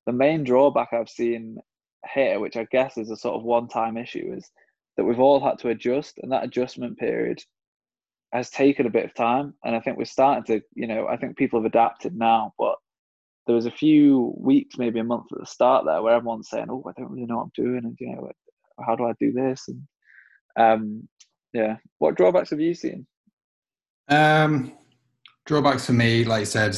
the 0.07 0.13
main 0.13 0.45
drawback 0.45 0.89
I've 0.93 1.09
seen 1.09 1.59
here, 2.13 2.39
which 2.41 2.57
I 2.57 2.67
guess 2.71 2.99
is 2.99 3.11
a 3.11 3.17
sort 3.17 3.37
of 3.37 3.45
one-time 3.45 3.97
issue, 3.97 4.35
is 4.37 4.51
that 4.97 5.05
we've 5.05 5.21
all 5.21 5.43
had 5.43 5.59
to 5.61 5.69
adjust, 5.69 6.19
and 6.19 6.31
that 6.33 6.45
adjustment 6.45 6.99
period 6.99 7.43
has 8.33 8.51
taken 8.51 8.87
a 8.87 8.91
bit 8.91 9.05
of 9.05 9.15
time. 9.15 9.55
And 9.65 9.77
I 9.77 9.81
think 9.81 9.97
we're 9.97 10.05
starting 10.05 10.45
to, 10.45 10.65
you 10.75 10.87
know, 10.87 11.07
I 11.07 11.17
think 11.17 11.37
people 11.37 11.61
have 11.61 11.67
adapted 11.67 12.17
now, 12.17 12.53
but 12.59 12.77
there 13.47 13.55
was 13.55 13.67
a 13.67 13.71
few 13.71 14.35
weeks, 14.39 14.79
maybe 14.79 15.01
a 15.01 15.05
month 15.05 15.27
at 15.33 15.39
the 15.39 15.47
start 15.47 15.85
there, 15.85 16.03
where 16.03 16.15
everyone's 16.15 16.49
saying, 16.49 16.67
"Oh, 16.71 16.83
I 16.89 16.99
don't 16.99 17.11
really 17.11 17.27
know 17.27 17.37
what 17.37 17.43
I'm 17.45 17.65
doing," 17.65 17.85
and 17.85 17.97
you 18.01 18.15
know, 18.15 18.31
how 18.85 18.97
do 18.97 19.05
I 19.05 19.13
do 19.21 19.33
this? 19.33 19.69
And 19.69 19.83
um, 20.57 21.09
yeah, 21.53 21.77
what 21.99 22.17
drawbacks 22.17 22.51
have 22.51 22.61
you 22.61 22.75
seen? 22.75 23.07
Um, 24.09 24.73
drawbacks 25.45 25.87
for 25.87 25.93
me, 25.93 26.25
like 26.25 26.41
you 26.41 26.47
said, 26.47 26.77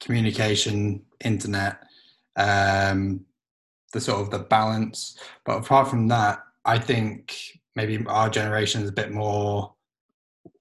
communication, 0.00 1.02
internet, 1.24 1.78
um, 2.36 3.24
the 3.92 4.00
sort 4.00 4.20
of 4.20 4.30
the 4.30 4.40
balance. 4.40 5.18
But 5.44 5.58
apart 5.58 5.88
from 5.88 6.08
that, 6.08 6.40
I 6.64 6.78
think 6.78 7.36
maybe 7.76 8.04
our 8.06 8.28
generation 8.28 8.82
is 8.82 8.88
a 8.88 8.92
bit 8.92 9.12
more 9.12 9.74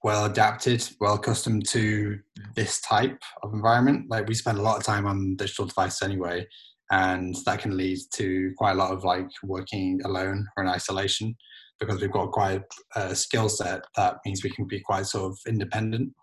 well 0.04 0.26
adapted, 0.26 0.88
well 1.00 1.16
accustomed 1.16 1.68
to 1.70 2.20
this 2.56 2.82
type 2.82 3.22
of 3.44 3.54
environment. 3.54 4.06
Like 4.10 4.28
we 4.28 4.34
spend 4.34 4.58
a 4.58 4.62
lot 4.62 4.78
of 4.78 4.84
time 4.84 5.06
on 5.06 5.36
digital 5.36 5.66
devices 5.66 6.02
anyway, 6.02 6.48
and 6.92 7.36
that 7.46 7.60
can 7.60 7.78
lead 7.78 8.00
to 8.16 8.54
quite 8.58 8.72
a 8.72 8.76
lot 8.76 8.92
of 8.92 9.04
like 9.04 9.30
working 9.44 10.00
alone 10.06 10.48
or 10.56 10.64
in 10.64 10.70
isolation 10.70 11.36
because 11.80 12.00
we've 12.00 12.12
got 12.12 12.32
quite 12.32 12.62
a 12.96 13.16
skill 13.16 13.50
set 13.50 13.82
that 13.98 14.18
means 14.26 14.44
we 14.44 14.50
can 14.50 14.66
be 14.66 14.80
quite 14.80 15.06
sort 15.06 15.32
of 15.32 15.38
independent. 15.48 16.14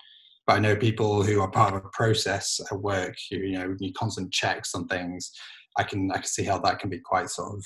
But 0.46 0.54
I 0.54 0.58
know 0.58 0.76
people 0.76 1.22
who 1.22 1.40
are 1.40 1.50
part 1.50 1.74
of 1.74 1.84
a 1.84 1.88
process 1.92 2.58
at 2.70 2.80
work, 2.80 3.14
who, 3.30 3.38
you 3.38 3.58
know, 3.58 3.68
we 3.68 3.74
need 3.86 3.94
constant 3.94 4.32
checks 4.32 4.74
on 4.74 4.88
things. 4.88 5.30
I 5.78 5.84
can 5.84 6.10
I 6.10 6.16
can 6.16 6.26
see 6.26 6.44
how 6.44 6.58
that 6.60 6.78
can 6.78 6.90
be 6.90 6.98
quite 6.98 7.30
sort 7.30 7.54
of 7.54 7.64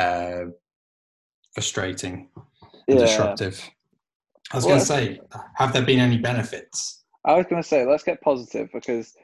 uh, 0.00 0.50
frustrating 1.54 2.28
and 2.88 2.98
yeah. 2.98 3.06
disruptive. 3.06 3.70
I 4.52 4.56
was 4.56 4.64
well, 4.64 4.74
going 4.74 4.80
to 4.80 4.86
say, 4.86 5.20
have 5.54 5.72
there 5.72 5.84
been 5.84 5.98
any 5.98 6.18
benefits? 6.18 7.02
I 7.24 7.34
was 7.34 7.46
going 7.46 7.62
to 7.62 7.68
say, 7.68 7.86
let's 7.86 8.02
get 8.02 8.20
positive 8.20 8.68
because 8.72 9.14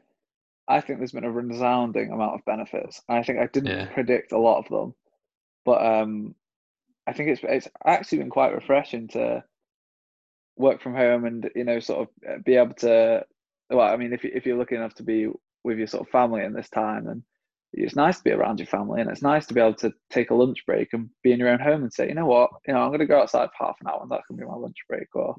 I 0.69 0.81
think 0.81 0.99
there's 0.99 1.13
been 1.13 1.25
a 1.25 1.31
resounding 1.31 2.13
amount 2.13 2.35
of 2.35 2.45
benefits. 2.45 3.03
I 3.09 3.23
think 3.23 3.39
I 3.39 3.47
didn't 3.47 3.71
yeah. 3.71 3.87
predict 3.87 4.33
a 4.33 4.39
lot 4.39 4.59
of 4.59 4.69
them, 4.69 4.95
but 5.65 5.85
um, 5.85 6.35
I 7.07 7.13
think 7.13 7.31
it's 7.31 7.41
it's 7.43 7.69
actually 7.85 8.19
been 8.19 8.31
quite 8.31 8.55
refreshing 8.55 9.09
to 9.09 9.43
work 10.57 10.83
from 10.83 10.95
home 10.95 11.25
and 11.25 11.51
you 11.55 11.65
know 11.65 11.81
sort 11.81 12.03
of 12.03 12.31
uh, 12.31 12.39
be 12.45 12.57
able 12.57 12.75
to. 12.75 13.25
Well, 13.71 13.87
I 13.87 13.97
mean, 13.97 14.13
if 14.13 14.25
you, 14.25 14.31
if 14.35 14.47
you're 14.47 14.59
lucky 14.59 14.77
enough 14.77 14.95
to 14.95 15.03
be 15.03 15.29
with 15.65 15.79
your 15.79 15.87
sort 15.87 16.07
of 16.07 16.11
family 16.11 16.45
in 16.45 16.53
this 16.53 16.71
time, 16.71 17.07
and 17.07 17.23
it's 17.73 17.97
nice 17.97 18.19
to 18.19 18.25
be 18.25 18.33
around 18.33 18.59
your 18.59 18.67
family, 18.67 19.01
and 19.01 19.11
it's 19.11 19.23
nice 19.23 19.47
to 19.47 19.55
be 19.55 19.61
able 19.61 19.75
to 19.75 19.93
take 20.11 20.31
a 20.31 20.35
lunch 20.35 20.65
break 20.67 20.89
and 20.93 21.09
be 21.23 21.33
in 21.33 21.39
your 21.39 21.49
own 21.49 21.61
home 21.61 21.83
and 21.83 21.93
say, 21.93 22.09
you 22.09 22.15
know 22.15 22.27
what, 22.27 22.51
you 22.67 22.75
know, 22.75 22.81
I'm 22.81 22.89
going 22.89 23.01
to 23.01 23.07
go 23.07 23.21
outside 23.21 23.49
for 23.57 23.67
half 23.67 23.77
an 23.81 23.89
hour, 23.89 24.01
and 24.03 24.11
that 24.11 24.23
can 24.27 24.37
be 24.37 24.45
my 24.45 24.55
lunch 24.55 24.77
break. 24.89 25.09
Or 25.15 25.37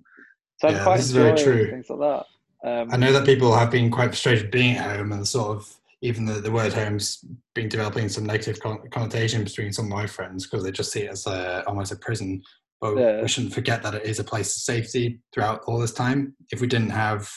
so 0.57 0.67
I'm 0.67 0.75
yeah, 0.75 0.83
quite 0.83 0.98
this 0.98 1.07
is 1.07 1.12
very 1.12 1.38
true. 1.38 1.69
Things 1.69 1.89
like 1.89 2.00
that. 2.00 2.25
Um, 2.62 2.89
I 2.91 2.98
know 2.98 3.13
that 3.13 3.25
people 3.25 3.55
have 3.55 3.71
been 3.71 3.89
quite 3.89 4.09
frustrated 4.09 4.51
being 4.51 4.75
at 4.75 4.98
home 4.98 5.13
and 5.13 5.25
sort 5.27 5.55
of 5.55 5.74
even 6.01 6.25
the, 6.25 6.33
the 6.33 6.51
word 6.51 6.74
home's 6.74 7.24
been 7.55 7.69
developing 7.69 8.09
some 8.09 8.25
negative 8.25 8.59
connotation 8.91 9.43
between 9.43 9.74
some 9.74 9.86
of 9.86 9.91
my 9.91 10.05
friends 10.05 10.45
because 10.45 10.63
they 10.63 10.71
just 10.71 10.91
see 10.91 11.01
it 11.01 11.12
as 11.12 11.25
a, 11.27 11.63
almost 11.67 11.91
a 11.91 11.95
prison. 11.98 12.41
But 12.81 12.98
yeah. 12.98 13.21
we 13.21 13.27
shouldn't 13.27 13.53
forget 13.53 13.83
that 13.83 13.95
it 13.95 14.05
is 14.05 14.19
a 14.19 14.24
place 14.24 14.55
of 14.55 14.62
safety 14.62 15.19
throughout 15.33 15.62
all 15.67 15.79
this 15.79 15.91
time. 15.91 16.36
If 16.51 16.62
we 16.62 16.67
didn't 16.67 16.91
have 16.91 17.29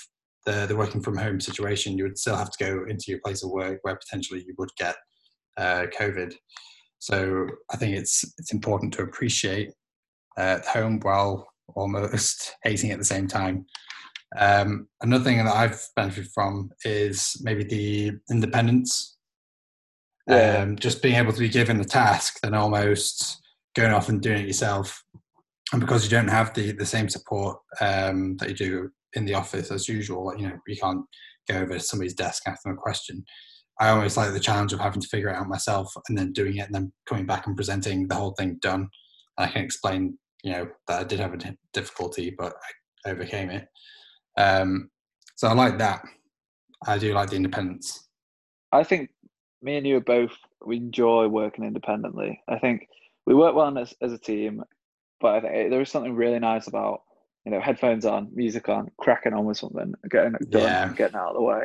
the, 0.46 0.66
the 0.66 0.76
working 0.76 1.02
from 1.02 1.16
home 1.16 1.40
situation, 1.40 1.96
you 1.96 2.04
would 2.04 2.18
still 2.18 2.36
have 2.36 2.50
to 2.50 2.64
go 2.64 2.84
into 2.88 3.04
your 3.08 3.20
place 3.24 3.42
of 3.42 3.50
work 3.50 3.78
where 3.82 3.96
potentially 3.96 4.44
you 4.46 4.54
would 4.58 4.70
get 4.76 4.96
uh, 5.56 5.86
COVID. 5.98 6.34
So 6.98 7.46
I 7.70 7.76
think 7.76 7.96
it's 7.96 8.24
it's 8.38 8.52
important 8.52 8.92
to 8.94 9.02
appreciate 9.02 9.70
uh, 10.36 10.60
home 10.66 11.00
while 11.00 11.48
almost 11.74 12.54
hating 12.62 12.90
at 12.90 12.98
the 12.98 13.04
same 13.04 13.26
time. 13.26 13.66
Um, 14.38 14.88
another 15.02 15.24
thing 15.24 15.38
that 15.38 15.54
I've 15.54 15.80
benefited 15.94 16.30
from 16.32 16.70
is 16.84 17.36
maybe 17.42 17.64
the 17.64 18.12
independence. 18.30 19.16
Yeah. 20.28 20.58
Um, 20.58 20.76
just 20.76 21.02
being 21.02 21.16
able 21.16 21.32
to 21.32 21.40
be 21.40 21.48
given 21.48 21.80
a 21.80 21.84
task, 21.84 22.38
then 22.42 22.54
almost 22.54 23.40
going 23.74 23.92
off 23.92 24.08
and 24.08 24.20
doing 24.20 24.42
it 24.42 24.46
yourself. 24.46 25.02
And 25.72 25.80
because 25.80 26.04
you 26.04 26.10
don't 26.10 26.28
have 26.28 26.54
the, 26.54 26.72
the 26.72 26.86
same 26.86 27.08
support 27.08 27.58
um, 27.80 28.36
that 28.36 28.48
you 28.48 28.54
do 28.54 28.90
in 29.14 29.24
the 29.24 29.34
office 29.34 29.70
as 29.70 29.88
usual, 29.88 30.32
you 30.36 30.48
know, 30.48 30.56
you 30.66 30.76
can't 30.76 31.04
go 31.48 31.56
over 31.56 31.74
to 31.74 31.80
somebody's 31.80 32.14
desk 32.14 32.42
and 32.46 32.52
ask 32.52 32.62
them 32.62 32.72
a 32.72 32.76
question. 32.76 33.24
I 33.80 33.88
always 33.88 34.16
like 34.16 34.32
the 34.32 34.40
challenge 34.40 34.72
of 34.72 34.80
having 34.80 35.00
to 35.00 35.08
figure 35.08 35.28
it 35.28 35.36
out 35.36 35.48
myself 35.48 35.92
and 36.08 36.16
then 36.16 36.32
doing 36.32 36.56
it 36.56 36.66
and 36.66 36.74
then 36.74 36.92
coming 37.06 37.26
back 37.26 37.46
and 37.46 37.56
presenting 37.56 38.06
the 38.06 38.14
whole 38.14 38.34
thing 38.38 38.58
done. 38.60 38.88
And 39.38 39.48
I 39.48 39.50
can 39.50 39.64
explain, 39.64 40.18
you 40.44 40.52
know, 40.52 40.68
that 40.88 41.00
I 41.00 41.04
did 41.04 41.20
have 41.20 41.34
a 41.34 41.56
difficulty, 41.72 42.34
but 42.36 42.54
I 43.06 43.10
overcame 43.10 43.50
it. 43.50 43.66
Um, 44.38 44.90
so 45.36 45.48
I 45.48 45.54
like 45.54 45.78
that. 45.78 46.02
I 46.86 46.98
do 46.98 47.14
like 47.14 47.30
the 47.30 47.36
independence. 47.36 48.08
I 48.72 48.84
think 48.84 49.10
me 49.62 49.76
and 49.76 49.86
you 49.86 49.96
are 49.96 50.00
both 50.00 50.32
we 50.64 50.76
enjoy 50.76 51.26
working 51.28 51.64
independently. 51.64 52.40
I 52.48 52.58
think 52.58 52.86
we 53.26 53.34
work 53.34 53.54
well 53.54 53.76
as 53.78 53.94
as 54.00 54.12
a 54.12 54.18
team, 54.18 54.62
but 55.20 55.40
think 55.40 55.70
there 55.70 55.80
is 55.80 55.90
something 55.90 56.14
really 56.14 56.38
nice 56.38 56.66
about 56.66 57.02
you 57.44 57.52
know 57.52 57.60
headphones 57.60 58.06
on, 58.06 58.30
music 58.34 58.68
on, 58.68 58.90
cracking 58.98 59.34
on 59.34 59.44
with 59.44 59.58
something, 59.58 59.94
getting 60.10 60.34
it 60.34 60.50
done, 60.50 60.62
yeah. 60.62 60.92
getting 60.96 61.16
out 61.16 61.30
of 61.30 61.34
the 61.34 61.42
way. 61.42 61.64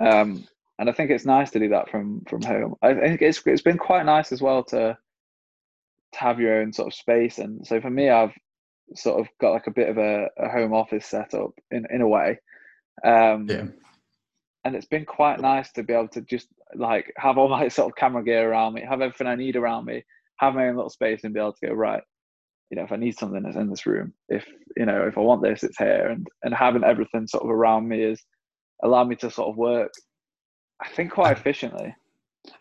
Um, 0.00 0.46
and 0.78 0.88
I 0.88 0.92
think 0.92 1.10
it's 1.10 1.26
nice 1.26 1.50
to 1.50 1.58
do 1.58 1.68
that 1.68 1.90
from 1.90 2.22
from 2.28 2.42
home. 2.42 2.74
I 2.80 2.94
think 2.94 3.20
it's 3.20 3.42
it's 3.44 3.62
been 3.62 3.78
quite 3.78 4.06
nice 4.06 4.32
as 4.32 4.40
well 4.40 4.64
to 4.64 4.96
to 6.12 6.18
have 6.18 6.40
your 6.40 6.60
own 6.60 6.72
sort 6.72 6.88
of 6.88 6.94
space. 6.94 7.38
And 7.38 7.66
so 7.66 7.80
for 7.80 7.90
me, 7.90 8.08
I've 8.08 8.32
sort 8.94 9.20
of 9.20 9.28
got 9.40 9.52
like 9.52 9.66
a 9.66 9.72
bit 9.72 9.88
of 9.88 9.98
a, 9.98 10.28
a 10.38 10.48
home 10.48 10.72
office 10.72 11.06
setup 11.06 11.52
in 11.70 11.86
in 11.90 12.00
a 12.00 12.08
way. 12.08 12.38
Um, 13.04 13.46
yeah. 13.48 13.66
And 14.64 14.74
it's 14.74 14.86
been 14.86 15.06
quite 15.06 15.40
nice 15.40 15.72
to 15.72 15.82
be 15.82 15.92
able 15.92 16.08
to 16.08 16.20
just 16.22 16.48
like 16.74 17.12
have 17.16 17.38
all 17.38 17.48
my 17.56 17.68
sort 17.68 17.90
of 17.90 17.96
camera 17.96 18.24
gear 18.24 18.50
around 18.50 18.74
me, 18.74 18.82
have 18.82 19.00
everything 19.00 19.26
I 19.26 19.34
need 19.34 19.56
around 19.56 19.84
me, 19.84 20.04
have 20.36 20.54
my 20.54 20.68
own 20.68 20.76
little 20.76 20.90
space, 20.90 21.24
and 21.24 21.34
be 21.34 21.40
able 21.40 21.52
to 21.54 21.66
go 21.66 21.74
right. 21.74 22.02
You 22.70 22.76
know, 22.76 22.84
if 22.84 22.92
I 22.92 22.96
need 22.96 23.18
something, 23.18 23.44
it's 23.44 23.56
in 23.56 23.68
this 23.68 23.86
room. 23.86 24.12
If 24.28 24.46
you 24.76 24.86
know, 24.86 25.06
if 25.06 25.18
I 25.18 25.20
want 25.20 25.42
this, 25.42 25.62
it's 25.62 25.78
here. 25.78 26.08
And 26.08 26.26
and 26.44 26.54
having 26.54 26.84
everything 26.84 27.26
sort 27.26 27.44
of 27.44 27.50
around 27.50 27.88
me 27.88 28.02
is 28.02 28.22
allow 28.82 29.04
me 29.04 29.16
to 29.16 29.30
sort 29.30 29.48
of 29.48 29.56
work. 29.56 29.92
I 30.80 30.88
think 30.88 31.12
quite 31.12 31.36
efficiently. 31.36 31.94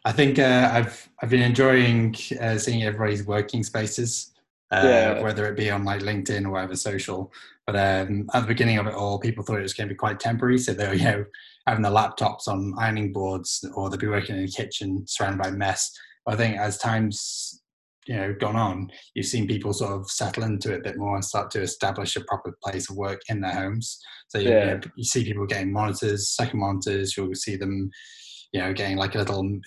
I 0.03 0.11
think 0.11 0.39
uh, 0.39 0.69
I've 0.73 1.09
I've 1.21 1.29
been 1.29 1.41
enjoying 1.41 2.15
uh, 2.41 2.57
seeing 2.57 2.83
everybody's 2.83 3.25
working 3.25 3.63
spaces 3.63 4.31
uh, 4.71 4.81
yeah. 4.83 5.21
whether 5.21 5.47
it 5.47 5.57
be 5.57 5.69
on 5.69 5.83
like 5.83 6.01
LinkedIn 6.01 6.45
or 6.45 6.51
whatever 6.51 6.75
social. 6.75 7.31
But 7.65 7.75
um, 7.75 8.29
at 8.33 8.41
the 8.41 8.47
beginning 8.47 8.77
of 8.77 8.87
it 8.87 8.93
all, 8.93 9.19
people 9.19 9.43
thought 9.43 9.59
it 9.59 9.63
was 9.63 9.73
going 9.73 9.87
to 9.87 9.93
be 9.93 9.97
quite 9.97 10.19
temporary, 10.19 10.57
so 10.57 10.73
they 10.73 10.87
were 10.87 10.93
you 10.93 11.03
know 11.03 11.25
having 11.67 11.83
their 11.83 11.91
laptops 11.91 12.47
on 12.47 12.73
ironing 12.77 13.13
boards, 13.13 13.65
or 13.75 13.89
they'd 13.89 13.99
be 13.99 14.07
working 14.07 14.35
in 14.35 14.45
the 14.45 14.51
kitchen 14.51 15.05
surrounded 15.07 15.41
by 15.41 15.51
mess. 15.51 15.91
But 16.25 16.35
I 16.35 16.37
think 16.37 16.57
as 16.57 16.77
times 16.77 17.58
you 18.07 18.15
know 18.15 18.33
gone 18.39 18.55
on, 18.55 18.89
you've 19.13 19.25
seen 19.25 19.47
people 19.47 19.73
sort 19.73 19.93
of 19.93 20.09
settle 20.09 20.43
into 20.43 20.73
it 20.73 20.79
a 20.79 20.83
bit 20.83 20.97
more 20.97 21.15
and 21.15 21.23
start 21.23 21.51
to 21.51 21.61
establish 21.61 22.15
a 22.15 22.23
proper 22.25 22.57
place 22.63 22.89
of 22.89 22.95
work 22.95 23.21
in 23.29 23.41
their 23.41 23.53
homes. 23.53 23.99
So 24.29 24.39
you, 24.39 24.49
yeah. 24.49 24.59
you, 24.59 24.71
know, 24.71 24.79
you 24.95 25.03
see 25.03 25.23
people 25.23 25.45
getting 25.45 25.71
monitors, 25.71 26.29
second 26.29 26.59
monitors. 26.59 27.15
You'll 27.15 27.33
see 27.35 27.55
them, 27.55 27.89
you 28.51 28.61
know, 28.61 28.73
getting 28.73 28.97
like 28.97 29.15
a 29.15 29.19
little 29.19 29.59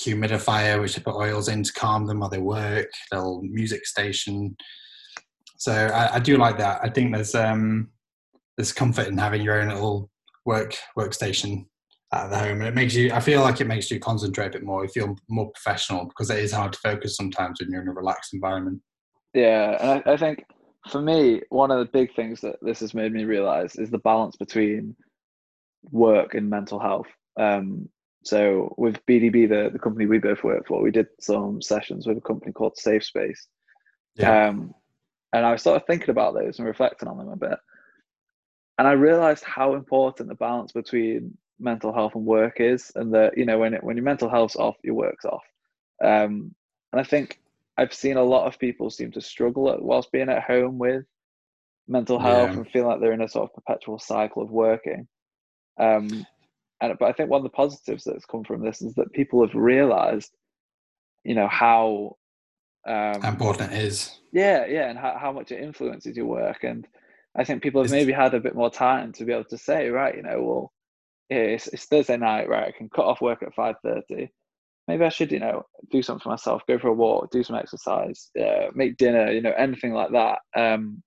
humidifier 0.00 0.80
which 0.80 0.94
they 0.94 1.02
put 1.02 1.16
oils 1.16 1.48
in 1.48 1.62
to 1.62 1.72
calm 1.72 2.06
them 2.06 2.20
while 2.20 2.30
they 2.30 2.38
work, 2.38 2.88
little 3.12 3.42
music 3.42 3.86
station. 3.86 4.56
So 5.58 5.72
I, 5.72 6.14
I 6.14 6.18
do 6.18 6.36
like 6.38 6.58
that. 6.58 6.80
I 6.82 6.88
think 6.88 7.14
there's 7.14 7.34
um, 7.34 7.90
there's 8.56 8.72
comfort 8.72 9.08
in 9.08 9.18
having 9.18 9.42
your 9.42 9.60
own 9.60 9.68
little 9.68 10.10
work 10.44 10.76
workstation 10.98 11.66
at 12.12 12.28
the 12.30 12.38
home, 12.38 12.58
and 12.58 12.68
it 12.68 12.74
makes 12.74 12.94
you. 12.94 13.12
I 13.12 13.20
feel 13.20 13.40
like 13.40 13.60
it 13.60 13.66
makes 13.66 13.90
you 13.90 13.98
concentrate 13.98 14.48
a 14.48 14.50
bit 14.50 14.64
more. 14.64 14.84
You 14.84 14.90
feel 14.90 15.16
more 15.28 15.50
professional 15.50 16.04
because 16.04 16.30
it 16.30 16.38
is 16.38 16.52
hard 16.52 16.72
to 16.74 16.78
focus 16.80 17.16
sometimes 17.16 17.60
when 17.60 17.70
you're 17.70 17.82
in 17.82 17.88
a 17.88 17.92
relaxed 17.92 18.34
environment. 18.34 18.80
Yeah, 19.34 19.76
and 19.80 20.02
I, 20.06 20.12
I 20.12 20.16
think 20.16 20.44
for 20.88 21.00
me, 21.00 21.42
one 21.48 21.70
of 21.70 21.78
the 21.78 21.90
big 21.92 22.14
things 22.14 22.40
that 22.42 22.56
this 22.60 22.80
has 22.80 22.92
made 22.92 23.12
me 23.12 23.24
realize 23.24 23.76
is 23.76 23.90
the 23.90 23.98
balance 23.98 24.36
between 24.36 24.96
work 25.90 26.34
and 26.34 26.50
mental 26.50 26.78
health. 26.78 27.06
Um, 27.38 27.88
so 28.24 28.74
with 28.76 29.04
BDB, 29.06 29.48
the, 29.48 29.70
the 29.72 29.78
company 29.78 30.06
we 30.06 30.18
both 30.18 30.44
work 30.44 30.66
for, 30.66 30.82
we 30.82 30.90
did 30.90 31.06
some 31.20 31.62
sessions 31.62 32.06
with 32.06 32.18
a 32.18 32.22
company 32.22 32.52
called 32.52 32.76
Safe 32.76 33.04
Space. 33.04 33.48
Yeah. 34.16 34.48
Um, 34.48 34.74
and 35.32 35.46
I 35.46 35.52
was 35.52 35.62
sort 35.62 35.76
of 35.76 35.86
thinking 35.86 36.10
about 36.10 36.34
those 36.34 36.58
and 36.58 36.68
reflecting 36.68 37.08
on 37.08 37.16
them 37.16 37.28
a 37.28 37.36
bit. 37.36 37.58
And 38.78 38.86
I 38.86 38.92
realized 38.92 39.44
how 39.44 39.74
important 39.74 40.28
the 40.28 40.34
balance 40.34 40.72
between 40.72 41.36
mental 41.62 41.92
health 41.92 42.14
and 42.14 42.24
work 42.24 42.60
is, 42.60 42.92
and 42.94 43.14
that 43.14 43.38
you 43.38 43.44
know 43.44 43.58
when 43.58 43.74
it, 43.74 43.84
when 43.84 43.96
your 43.96 44.04
mental 44.04 44.28
health's 44.28 44.56
off, 44.56 44.76
your 44.82 44.94
work's 44.94 45.24
off. 45.24 45.44
Um, 46.02 46.54
and 46.92 47.00
I 47.00 47.04
think 47.04 47.40
I've 47.76 47.94
seen 47.94 48.16
a 48.16 48.22
lot 48.22 48.46
of 48.46 48.58
people 48.58 48.90
seem 48.90 49.12
to 49.12 49.20
struggle 49.20 49.72
at, 49.72 49.82
whilst 49.82 50.12
being 50.12 50.28
at 50.28 50.42
home 50.42 50.78
with 50.78 51.04
mental 51.88 52.18
health 52.18 52.50
yeah. 52.50 52.56
and 52.56 52.70
feel 52.70 52.86
like 52.86 53.00
they're 53.00 53.12
in 53.12 53.22
a 53.22 53.28
sort 53.28 53.48
of 53.48 53.54
perpetual 53.54 53.98
cycle 53.98 54.42
of 54.42 54.50
working. 54.50 55.08
Um, 55.78 56.26
and 56.80 56.98
but 56.98 57.06
I 57.06 57.12
think 57.12 57.30
one 57.30 57.38
of 57.38 57.44
the 57.44 57.50
positives 57.50 58.04
that's 58.04 58.26
come 58.26 58.44
from 58.44 58.64
this 58.64 58.82
is 58.82 58.94
that 58.94 59.12
people 59.12 59.46
have 59.46 59.54
realised, 59.54 60.32
you 61.24 61.34
know, 61.34 61.48
how 61.48 62.16
um, 62.86 63.24
important 63.24 63.72
it 63.72 63.82
is. 63.82 64.18
Yeah, 64.32 64.66
yeah, 64.66 64.90
and 64.90 64.98
how, 64.98 65.16
how 65.18 65.32
much 65.32 65.52
it 65.52 65.62
influences 65.62 66.16
your 66.16 66.26
work. 66.26 66.64
And 66.64 66.86
I 67.36 67.44
think 67.44 67.62
people 67.62 67.80
have 67.80 67.86
it's, 67.86 67.92
maybe 67.92 68.12
had 68.12 68.34
a 68.34 68.40
bit 68.40 68.54
more 68.54 68.70
time 68.70 69.12
to 69.12 69.24
be 69.24 69.32
able 69.32 69.44
to 69.44 69.58
say, 69.58 69.88
right, 69.88 70.16
you 70.16 70.22
know, 70.22 70.42
well, 70.42 70.71
it's, 71.32 71.68
it's 71.68 71.84
Thursday 71.86 72.16
night, 72.16 72.48
right? 72.48 72.68
I 72.68 72.76
can 72.76 72.88
cut 72.88 73.06
off 73.06 73.20
work 73.20 73.42
at 73.42 73.54
five 73.54 73.76
thirty. 73.82 74.30
Maybe 74.88 75.04
I 75.04 75.10
should, 75.10 75.30
you 75.30 75.38
know, 75.38 75.64
do 75.90 76.02
something 76.02 76.22
for 76.22 76.30
myself, 76.30 76.62
go 76.66 76.78
for 76.78 76.88
a 76.88 76.92
walk, 76.92 77.30
do 77.30 77.44
some 77.44 77.56
exercise, 77.56 78.30
uh, 78.40 78.66
make 78.74 78.96
dinner, 78.96 79.30
you 79.30 79.40
know, 79.40 79.52
anything 79.52 79.92
like 79.92 80.10
that. 80.10 80.40
Um, 80.56 81.02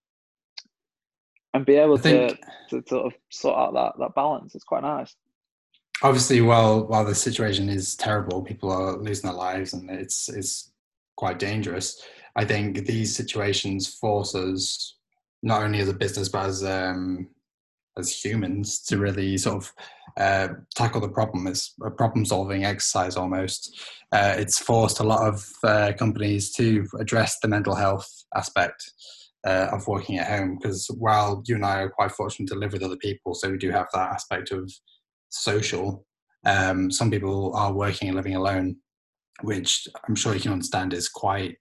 and 1.54 1.66
be 1.66 1.76
able 1.76 1.98
to, 2.00 2.30
to 2.70 2.84
sort 2.88 3.06
of 3.06 3.14
sort 3.32 3.58
out 3.58 3.74
that 3.74 3.94
that 4.00 4.16
balance. 4.16 4.56
It's 4.56 4.64
quite 4.64 4.84
nice 4.84 5.16
obviously, 6.02 6.42
while 6.42 6.86
while 6.88 7.06
the 7.06 7.16
situation 7.16 7.70
is 7.70 7.96
terrible, 7.96 8.42
people 8.42 8.72
are 8.72 8.98
losing 8.98 9.30
their 9.30 9.38
lives, 9.38 9.74
and 9.74 9.90
it's 9.90 10.30
it's 10.30 10.72
quite 11.16 11.40
dangerous. 11.40 12.02
I 12.36 12.46
think 12.46 12.86
these 12.86 13.16
situations 13.16 13.88
force 13.88 14.36
us, 14.36 14.98
not 15.42 15.64
only 15.64 15.80
as 15.80 15.90
a 15.90 15.94
business 15.94 16.28
but 16.30 16.48
as 16.48 16.64
um, 16.64 17.30
as 17.98 18.12
humans, 18.12 18.80
to 18.82 18.98
really 18.98 19.38
sort 19.38 19.58
of 19.58 19.74
uh, 20.18 20.48
tackle 20.76 21.02
the 21.02 21.10
problem. 21.10 21.48
It's 21.48 21.74
a 21.86 21.92
problem-solving 21.92 22.66
exercise 22.66 23.16
almost. 23.16 23.80
Uh, 24.12 24.36
it's 24.38 24.60
forced 24.60 25.00
a 25.00 25.04
lot 25.04 25.28
of 25.28 25.46
uh, 25.64 25.94
companies 25.98 26.54
to 26.54 26.88
address 27.00 27.40
the 27.42 27.48
mental 27.48 27.76
health 27.76 28.10
aspect 28.36 28.92
uh, 29.46 29.70
of 29.72 29.88
working 29.88 30.18
at 30.18 30.28
home 30.28 30.58
because 30.58 30.88
while 30.98 31.44
you 31.48 31.56
and 31.56 31.66
I 31.66 31.82
are 31.82 31.90
quite 31.90 32.12
fortunate 32.12 32.48
to 32.50 32.56
live 32.56 32.74
with 32.74 32.84
other 32.84 32.98
people, 32.98 33.36
so 33.36 33.50
we 33.52 33.58
do 33.58 33.72
have 33.72 33.88
that 33.94 34.12
aspect 34.12 34.52
of 34.52 34.72
social. 35.30 36.06
Um, 36.46 36.92
some 36.92 37.12
people 37.12 37.56
are 37.56 37.74
working 37.74 38.08
and 38.08 38.16
living 38.16 38.36
alone, 38.36 38.78
which 39.42 39.88
I'm 40.08 40.16
sure 40.16 40.34
you 40.34 40.40
can 40.40 40.54
understand 40.54 40.94
is 40.94 41.10
quite 41.10 41.58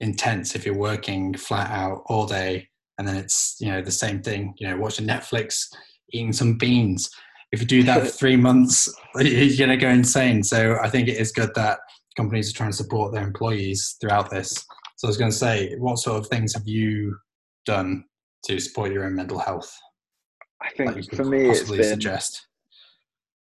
intense 0.00 0.54
if 0.54 0.64
you're 0.64 0.76
working 0.76 1.34
flat 1.34 1.70
out 1.70 2.02
all 2.06 2.26
day 2.26 2.68
and 2.98 3.06
then 3.06 3.16
it's 3.16 3.56
you 3.60 3.70
know 3.70 3.80
the 3.80 3.90
same 3.90 4.22
thing 4.22 4.54
you 4.58 4.66
know 4.66 4.76
watching 4.76 5.06
netflix 5.06 5.66
eating 6.12 6.32
some 6.32 6.56
beans. 6.56 7.10
If 7.52 7.60
you 7.60 7.66
do 7.66 7.82
that 7.84 8.00
for 8.02 8.06
three 8.20 8.36
months 8.36 8.92
you're 9.16 9.56
going 9.56 9.70
to 9.70 9.76
go 9.76 9.88
insane. 9.88 10.42
So 10.42 10.78
i 10.82 10.88
think 10.88 11.08
it 11.08 11.16
is 11.16 11.32
good 11.32 11.54
that 11.54 11.80
companies 12.16 12.50
are 12.50 12.56
trying 12.56 12.70
to 12.70 12.76
support 12.76 13.12
their 13.12 13.26
employees 13.26 13.96
throughout 14.00 14.30
this. 14.30 14.66
So 14.96 15.06
i 15.06 15.10
was 15.10 15.16
going 15.16 15.30
to 15.30 15.36
say 15.36 15.74
what 15.78 15.98
sort 15.98 16.18
of 16.18 16.26
things 16.28 16.54
have 16.54 16.66
you 16.66 17.16
done 17.64 18.04
to 18.44 18.58
support 18.58 18.92
your 18.92 19.04
own 19.04 19.14
mental 19.14 19.38
health 19.38 19.76
i 20.62 20.70
think 20.70 21.12
for 21.12 21.24
me 21.24 21.50
it's 21.50 21.70
been 21.70 21.82
suggest? 21.82 22.48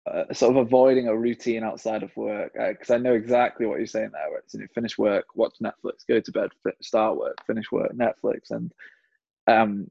uh, 0.09 0.33
sort 0.33 0.55
of 0.55 0.65
avoiding 0.65 1.07
a 1.07 1.15
routine 1.15 1.63
outside 1.63 2.03
of 2.03 2.15
work 2.15 2.53
because 2.53 2.89
uh, 2.89 2.95
I 2.95 2.97
know 2.97 3.13
exactly 3.13 3.65
what 3.65 3.77
you're 3.77 3.87
saying 3.87 4.11
there. 4.13 4.29
Where 4.29 4.39
it's 4.39 4.53
you 4.53 4.61
know, 4.61 4.67
finish 4.73 4.97
work, 4.97 5.25
watch 5.35 5.55
Netflix, 5.61 6.07
go 6.07 6.19
to 6.19 6.31
bed, 6.31 6.49
start 6.81 7.17
work, 7.17 7.37
finish 7.45 7.71
work, 7.71 7.91
Netflix, 7.93 8.51
and 8.51 8.71
um, 9.49 9.89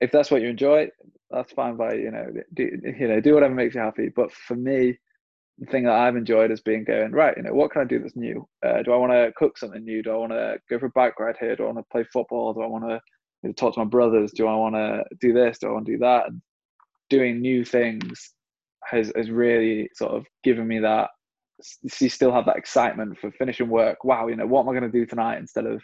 if 0.00 0.10
that's 0.12 0.30
what 0.30 0.42
you 0.42 0.48
enjoy, 0.48 0.88
that's 1.30 1.52
fine. 1.52 1.76
By 1.76 1.94
you 1.94 2.10
know, 2.10 2.26
do, 2.54 2.70
you 2.98 3.08
know, 3.08 3.20
do 3.20 3.34
whatever 3.34 3.54
makes 3.54 3.74
you 3.74 3.80
happy. 3.80 4.10
But 4.14 4.32
for 4.32 4.56
me, 4.56 4.98
the 5.58 5.66
thing 5.66 5.84
that 5.84 5.92
I've 5.92 6.16
enjoyed 6.16 6.50
has 6.50 6.60
been 6.60 6.84
going 6.84 7.12
right. 7.12 7.36
You 7.36 7.44
know, 7.44 7.54
what 7.54 7.70
can 7.70 7.82
I 7.82 7.84
do 7.84 7.98
that's 7.98 8.16
new? 8.16 8.46
Uh, 8.64 8.82
do 8.82 8.92
I 8.92 8.96
want 8.96 9.12
to 9.12 9.32
cook 9.36 9.56
something 9.56 9.84
new? 9.84 10.02
Do 10.02 10.12
I 10.12 10.16
want 10.16 10.32
to 10.32 10.58
go 10.68 10.78
for 10.78 10.86
a 10.86 10.90
bike 10.90 11.18
ride 11.18 11.36
here? 11.40 11.56
Do 11.56 11.64
I 11.64 11.66
want 11.66 11.78
to 11.78 11.84
play 11.90 12.04
football? 12.12 12.52
Do 12.52 12.62
I 12.62 12.66
want 12.66 12.84
to 12.84 13.00
you 13.42 13.48
know, 13.48 13.52
talk 13.52 13.74
to 13.74 13.80
my 13.80 13.86
brothers? 13.86 14.32
Do 14.32 14.46
I 14.46 14.54
want 14.54 14.74
to 14.74 15.04
do 15.20 15.32
this? 15.32 15.58
Do 15.58 15.68
I 15.68 15.72
want 15.72 15.86
to 15.86 15.92
do 15.92 15.98
that? 15.98 16.28
And 16.28 16.42
doing 17.08 17.40
new 17.40 17.64
things 17.64 18.34
has 18.84 19.12
has 19.16 19.30
really 19.30 19.88
sort 19.94 20.12
of 20.12 20.26
given 20.44 20.66
me 20.66 20.78
that. 20.80 21.10
You 22.00 22.10
still 22.10 22.32
have 22.32 22.44
that 22.46 22.56
excitement 22.56 23.18
for 23.18 23.30
finishing 23.32 23.68
work. 23.68 24.04
Wow, 24.04 24.26
you 24.26 24.36
know, 24.36 24.46
what 24.46 24.60
am 24.60 24.68
I 24.68 24.78
going 24.78 24.90
to 24.90 24.98
do 24.98 25.06
tonight 25.06 25.38
instead 25.38 25.64
of 25.64 25.80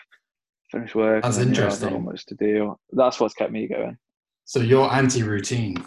finish 0.72 0.94
work. 0.94 1.22
That's 1.22 1.38
interesting. 1.38 1.90
You 1.90 1.94
know, 1.94 2.00
much 2.00 2.26
to 2.26 2.34
do. 2.34 2.78
That's 2.90 3.20
what's 3.20 3.34
kept 3.34 3.52
me 3.52 3.68
going. 3.68 3.98
So 4.44 4.60
you're 4.60 4.92
anti-routine. 4.92 5.84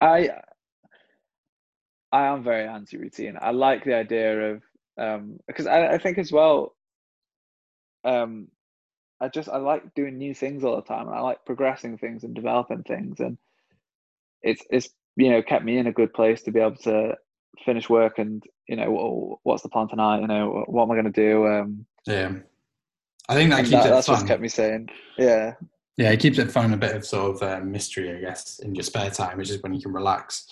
I 0.00 0.30
I 2.10 2.26
am 2.26 2.42
very 2.42 2.66
anti-routine. 2.66 3.38
I 3.40 3.50
like 3.50 3.84
the 3.84 3.94
idea 3.94 4.54
of 4.54 4.62
um, 4.98 5.38
because 5.46 5.66
I, 5.66 5.94
I 5.94 5.98
think 5.98 6.18
as 6.18 6.32
well. 6.32 6.74
Um, 8.04 8.48
I 9.20 9.28
just 9.28 9.48
I 9.48 9.58
like 9.58 9.94
doing 9.94 10.18
new 10.18 10.34
things 10.34 10.64
all 10.64 10.76
the 10.76 10.82
time, 10.82 11.06
and 11.06 11.16
I 11.16 11.20
like 11.20 11.44
progressing 11.46 11.96
things 11.98 12.24
and 12.24 12.34
developing 12.34 12.82
things, 12.82 13.20
and 13.20 13.38
it's 14.42 14.62
it's 14.70 14.88
you 15.16 15.30
know 15.30 15.42
kept 15.42 15.64
me 15.64 15.78
in 15.78 15.86
a 15.86 15.92
good 15.92 16.12
place 16.12 16.42
to 16.42 16.50
be 16.50 16.60
able 16.60 16.76
to 16.76 17.16
finish 17.64 17.88
work 17.88 18.18
and 18.18 18.42
you 18.68 18.76
know 18.76 19.38
what's 19.42 19.62
the 19.62 19.68
plan 19.68 19.88
tonight 19.88 20.20
you 20.20 20.26
know 20.26 20.64
what 20.66 20.82
am 20.82 20.90
i 20.90 20.94
going 20.94 21.12
to 21.12 21.28
do 21.28 21.46
um 21.46 21.86
yeah 22.06 22.32
I 23.28 23.34
think 23.34 23.50
that 23.50 23.58
keeps 23.58 23.70
that, 23.70 23.86
it 23.86 23.90
that's 23.90 24.06
fun. 24.06 24.16
what's 24.16 24.28
kept 24.28 24.42
me 24.42 24.48
saying, 24.48 24.88
yeah. 25.18 25.54
Yeah, 25.96 26.10
it 26.10 26.20
keeps 26.20 26.38
it 26.38 26.50
fun, 26.50 26.74
a 26.74 26.76
bit 26.76 26.96
of 26.96 27.06
sort 27.06 27.36
of 27.36 27.42
uh, 27.42 27.64
mystery, 27.64 28.14
I 28.16 28.20
guess, 28.20 28.58
in 28.58 28.74
your 28.74 28.82
spare 28.82 29.10
time, 29.10 29.38
which 29.38 29.50
is 29.50 29.62
when 29.62 29.72
you 29.72 29.80
can 29.80 29.92
relax. 29.92 30.46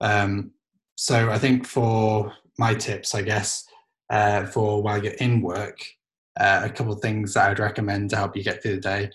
Um, 0.00 0.52
so 0.96 1.30
I 1.30 1.38
think 1.38 1.66
for 1.66 2.32
my 2.58 2.74
tips, 2.74 3.14
I 3.14 3.22
guess, 3.22 3.66
uh, 4.10 4.44
for 4.46 4.82
while 4.82 5.02
you're 5.02 5.14
in 5.14 5.40
work, 5.40 5.78
uh, 6.38 6.62
a 6.64 6.70
couple 6.70 6.92
of 6.92 7.00
things 7.00 7.34
that 7.34 7.50
I'd 7.50 7.58
recommend 7.58 8.10
to 8.10 8.16
help 8.16 8.36
you 8.36 8.44
get 8.44 8.62
through 8.62 8.76
the 8.76 8.80
day. 8.80 9.10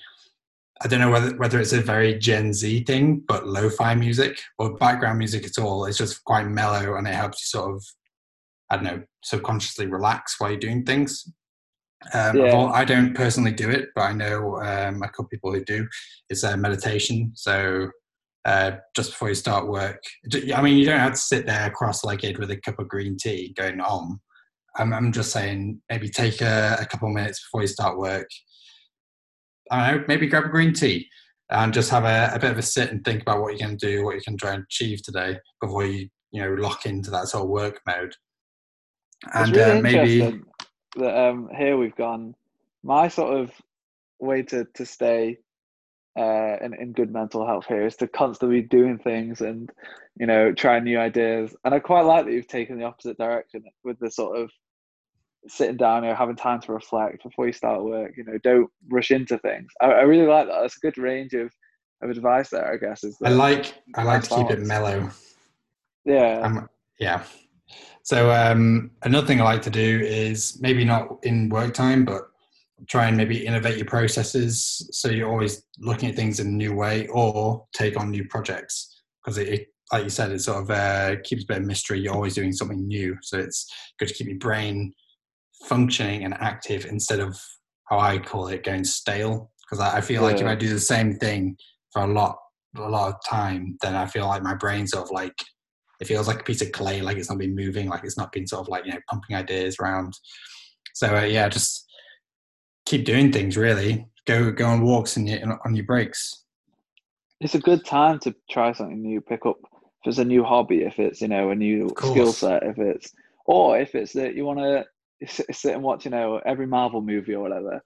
I 0.84 0.88
don't 0.88 1.00
know 1.00 1.12
whether 1.12 1.38
whether 1.38 1.60
it's 1.60 1.74
a 1.74 1.82
very 1.82 2.18
Gen 2.18 2.54
Z 2.54 2.86
thing, 2.86 3.24
but 3.28 3.48
lo-fi 3.48 3.94
music 3.94 4.40
or 4.58 4.76
background 4.78 5.20
music 5.20 5.46
at 5.46 5.60
all. 5.64 5.86
It's 5.86 6.00
just 6.00 6.24
quite 6.24 6.48
mellow 6.48 6.96
and 6.96 7.08
it 7.08 7.14
helps 7.14 7.42
you 7.42 7.60
sort 7.60 7.76
of, 7.76 7.86
I 8.72 8.76
don't 8.78 8.86
know, 8.86 9.04
subconsciously 9.24 9.86
relax 9.86 10.40
while 10.40 10.50
you're 10.50 10.60
doing 10.60 10.84
things. 10.84 11.32
Um, 12.14 12.38
yeah. 12.38 12.58
I 12.66 12.84
don't 12.84 13.14
personally 13.14 13.52
do 13.52 13.70
it, 13.70 13.90
but 13.96 14.02
I 14.02 14.14
know 14.14 14.58
um, 14.62 15.04
a 15.04 15.08
couple 15.08 15.28
people 15.28 15.54
who 15.54 15.64
do. 15.64 15.88
It's 16.30 16.44
a 16.44 16.58
meditation. 16.58 17.32
So 17.36 17.90
uh, 18.46 18.72
just 18.96 19.12
before 19.12 19.30
you 19.30 19.36
start 19.36 19.68
work, 19.68 20.02
I 20.56 20.62
mean, 20.62 20.78
you 20.78 20.86
don't 20.86 21.00
have 21.00 21.14
to 21.14 21.18
sit 21.18 21.46
there 21.46 21.70
cross-legged 21.70 22.40
with 22.40 22.52
a 22.52 22.58
cup 22.58 22.80
of 22.80 22.88
green 22.88 23.18
tea 23.18 23.54
going 23.56 23.80
on. 23.82 24.20
I'm, 24.78 24.94
I'm 24.94 25.12
just 25.12 25.32
saying, 25.32 25.82
maybe 25.90 26.10
take 26.10 26.42
a, 26.42 26.78
a 26.80 26.86
couple 26.86 27.10
minutes 27.10 27.44
before 27.44 27.62
you 27.62 27.68
start 27.68 27.98
work. 27.98 28.28
I 29.70 29.92
don't 29.92 30.02
know, 30.02 30.06
maybe 30.08 30.28
grab 30.28 30.46
a 30.46 30.50
green 30.50 30.74
tea 30.74 31.08
and 31.50 31.74
just 31.74 31.92
have 31.92 32.06
a, 32.06 32.32
a 32.34 32.40
bit 32.40 32.52
of 32.52 32.58
a 32.58 32.62
sit 32.62 32.90
and 32.90 33.04
think 33.04 33.22
about 33.22 33.42
what 33.42 33.52
you're 33.52 33.68
going 33.68 33.78
to 33.78 33.88
do, 33.88 34.04
what 34.04 34.16
you 34.16 34.22
can 34.22 34.38
try 34.38 34.54
and 34.54 34.64
achieve 34.64 35.04
today 35.04 35.38
before 35.62 35.86
you, 35.86 36.10
you 36.32 36.42
know, 36.42 36.54
lock 36.56 36.86
into 36.86 37.12
that 37.12 37.28
sort 37.28 37.44
of 37.44 37.50
work 37.50 37.80
mode. 37.86 38.14
And 39.34 39.56
really 39.56 39.72
uh, 39.72 39.82
maybe 39.82 40.42
that 40.98 41.18
um, 41.18 41.50
here 41.56 41.78
we've 41.78 41.96
gone. 41.96 42.36
My 42.84 43.08
sort 43.08 43.40
of 43.40 43.52
way 44.20 44.44
to 44.44 44.66
to 44.76 44.86
stay 44.86 45.38
uh, 46.18 46.58
in 46.62 46.74
in 46.74 46.94
good 46.94 47.12
mental 47.12 47.46
health 47.46 47.66
here 47.68 47.86
is 47.86 47.96
to 47.98 48.08
constantly 48.08 48.62
be 48.62 48.68
doing 48.68 48.98
things 48.98 49.42
and 49.42 49.70
you 50.20 50.26
know 50.26 50.52
trying 50.52 50.84
new 50.84 51.00
ideas. 51.00 51.56
And 51.64 51.74
I 51.74 51.80
quite 51.80 52.02
like 52.06 52.26
that 52.26 52.32
you've 52.32 52.48
taken 52.48 52.78
the 52.78 52.86
opposite 52.86 53.18
direction 53.18 53.64
with 53.84 54.00
the 54.00 54.12
sort 54.12 54.38
of 54.38 54.52
sitting 55.48 55.78
down 55.78 56.04
here, 56.04 56.16
having 56.16 56.36
time 56.36 56.62
to 56.62 56.74
reflect 56.74 57.24
before 57.24 57.48
you 57.48 57.54
start 57.54 57.84
work. 57.84 58.14
You 58.18 58.24
know, 58.24 58.38
don't 58.44 58.70
rush 58.90 59.12
into 59.12 59.38
things. 59.40 59.72
I, 59.82 59.88
I 59.88 60.02
really 60.02 60.28
like 60.28 60.48
that. 60.48 60.62
That's 60.62 60.78
a 60.78 60.80
good 60.80 60.98
range 60.98 61.34
of 61.34 61.52
of 62.02 62.10
advice 62.10 62.50
there. 62.50 62.72
I 62.72 62.78
guess 62.78 63.04
is. 63.04 63.18
I 63.24 63.30
like 63.30 63.74
I 63.96 64.04
like 64.04 64.24
to 64.24 64.30
balance. 64.30 64.50
keep 64.50 64.58
it 64.58 64.66
mellow. 64.66 65.10
Yeah. 66.06 66.42
Um, 66.42 66.70
yeah. 67.00 67.24
So 68.04 68.32
um, 68.32 68.92
another 69.04 69.28
thing 69.28 69.42
I 69.42 69.44
like 69.44 69.62
to 69.64 69.70
do 69.70 70.00
is 70.02 70.58
maybe 70.62 70.84
not 70.84 71.20
in 71.24 71.50
work 71.50 71.74
time, 71.74 72.06
but 72.06 72.24
try 72.88 73.08
and 73.08 73.16
maybe 73.16 73.46
innovate 73.46 73.78
your 73.78 73.86
processes 73.86 74.90
so 74.92 75.08
you're 75.10 75.30
always 75.30 75.64
looking 75.80 76.10
at 76.10 76.16
things 76.16 76.40
in 76.40 76.48
a 76.48 76.52
new 76.52 76.74
way, 76.74 77.08
or 77.08 77.66
take 77.74 78.00
on 78.00 78.10
new 78.10 78.28
projects 78.28 79.04
because 79.24 79.38
it, 79.38 79.48
it 79.50 79.68
like 79.92 80.04
you 80.06 80.10
said, 80.10 80.32
it 80.32 80.40
sort 80.40 80.64
of 80.64 80.72
uh, 80.72 81.16
keeps 81.24 81.44
a 81.44 81.48
bit 81.48 81.58
of 81.58 81.66
mystery. 81.66 82.00
You're 82.00 82.14
always 82.14 82.36
doing 82.36 82.54
something 82.54 82.88
new, 82.88 83.18
so 83.22 83.38
it's 83.38 83.70
good 84.00 84.08
to 84.08 84.14
keep 84.14 84.28
your 84.28 84.38
brain 84.38 84.94
functioning 85.66 86.24
and 86.24 86.34
active 86.36 86.86
instead 86.86 87.20
of 87.20 87.40
how 87.90 88.00
I 88.00 88.18
call 88.18 88.48
it 88.48 88.64
going 88.64 88.86
stale. 88.86 89.52
Because 89.62 89.80
I, 89.80 89.98
I, 89.98 90.02
feel 90.02 90.22
yeah. 90.22 90.28
like 90.28 90.40
if 90.40 90.48
I 90.48 90.56
do 90.56 90.70
the 90.70 90.80
same 90.80 91.16
thing 91.16 91.58
for 91.92 92.04
a 92.04 92.08
lot, 92.08 92.38
a 92.78 92.90
lot 92.90 93.10
of 93.10 93.16
time, 93.30 93.78
then 93.82 93.96
I 93.96 94.06
feel 94.06 94.28
like 94.28 94.44
my 94.44 94.56
brain 94.56 94.88
sort 94.88 95.04
of 95.04 95.12
like 95.12 95.36
it 96.02 96.08
feels 96.08 96.28
like 96.28 96.42
a 96.42 96.44
piece 96.44 96.64
of 96.64 96.72
clay, 96.72 97.00
like 97.02 97.18
it's 97.18 97.30
not 97.30 97.38
been 97.38 97.56
moving, 97.56 97.88
like 97.88 98.04
it's 98.04 98.18
not 98.18 98.32
been 98.32 98.48
sort 98.48 98.62
of 98.62 98.68
like 98.68 98.86
you 98.86 98.92
know 98.92 99.00
pumping 99.08 99.36
ideas 99.36 99.78
around. 99.80 100.18
So 100.94 101.16
uh, 101.16 101.22
yeah, 101.22 101.48
just 101.48 101.88
keep 102.88 103.06
doing 103.06 103.32
things. 103.32 103.56
Really, 103.56 104.08
go 104.26 104.52
go 104.52 104.66
on 104.66 104.82
walks 104.82 105.16
and 105.16 105.30
on 105.64 105.76
your 105.76 105.86
breaks. 105.86 106.44
It's 107.40 107.54
a 107.54 107.60
good 107.60 107.86
time 107.86 108.18
to 108.20 108.36
try 108.50 108.74
something 108.74 109.00
new. 109.00 109.22
Pick 109.22 109.46
up 109.46 109.58
if 109.64 110.08
it's 110.08 110.18
a 110.18 110.26
new 110.26 110.44
hobby, 110.44 110.82
if 110.82 110.98
it's 110.98 111.22
you 111.22 111.28
know 111.28 111.52
a 111.52 111.56
new 111.56 111.90
skill 111.96 112.34
set, 112.34 112.64
if 112.64 112.80
it's 112.80 113.14
or 113.46 113.80
if 113.80 113.94
it's 113.94 114.14
that 114.14 114.34
you 114.36 114.44
want 114.44 114.58
to 114.58 114.86
sit 115.28 115.76
and 115.76 115.84
watch 115.84 116.04
you 116.06 116.12
know 116.12 116.42
every 116.48 116.66
Marvel 116.66 117.02
movie 117.02 117.36
or 117.36 117.44
whatever. 117.44 117.80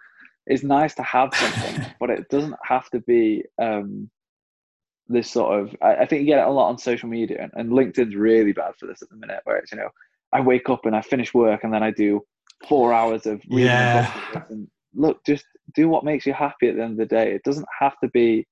It's 0.47 0.63
nice 0.63 0.95
to 0.95 1.03
have 1.03 1.33
something, 1.33 1.85
but 1.99 2.11
it 2.11 2.29
doesn't 2.29 2.55
have 2.63 2.89
to 2.91 3.01
be 3.01 3.43
um, 3.61 4.09
this 5.07 5.29
sort 5.29 5.59
of 5.59 5.75
I, 5.81 5.95
I, 5.97 6.05
think 6.05 6.21
you 6.21 6.27
get 6.27 6.39
it 6.39 6.47
a 6.47 6.51
lot 6.51 6.69
on 6.69 6.77
social 6.77 7.07
media 7.07 7.37
and, 7.41 7.51
and 7.55 7.71
LinkedIn's 7.71 8.15
really 8.15 8.53
bad 8.53 8.73
for 8.79 8.87
this 8.87 9.01
at 9.01 9.09
the 9.09 9.15
minute 9.15 9.41
where 9.43 9.57
it's 9.57 9.71
you 9.71 9.77
know 9.77 9.89
I 10.33 10.41
wake 10.41 10.69
up 10.69 10.85
and 10.85 10.95
I 10.95 11.01
finish 11.01 11.33
work 11.33 11.63
and 11.63 11.73
then 11.73 11.83
I 11.83 11.91
do 11.91 12.21
four 12.67 12.93
hours 12.93 13.25
of 13.25 13.41
reading 13.49 13.67
yeah. 13.67 14.43
and 14.49 14.67
look 14.95 15.23
just 15.25 15.45
do 15.73 15.89
what 15.89 16.03
makes 16.03 16.25
you 16.25 16.33
happy 16.33 16.69
at 16.69 16.75
the 16.75 16.83
end 16.83 16.93
of 16.93 16.97
the 16.97 17.05
day. 17.05 17.33
It 17.33 17.43
doesn't 17.43 17.67
have 17.79 17.99
to 18.03 18.09
be 18.09 18.47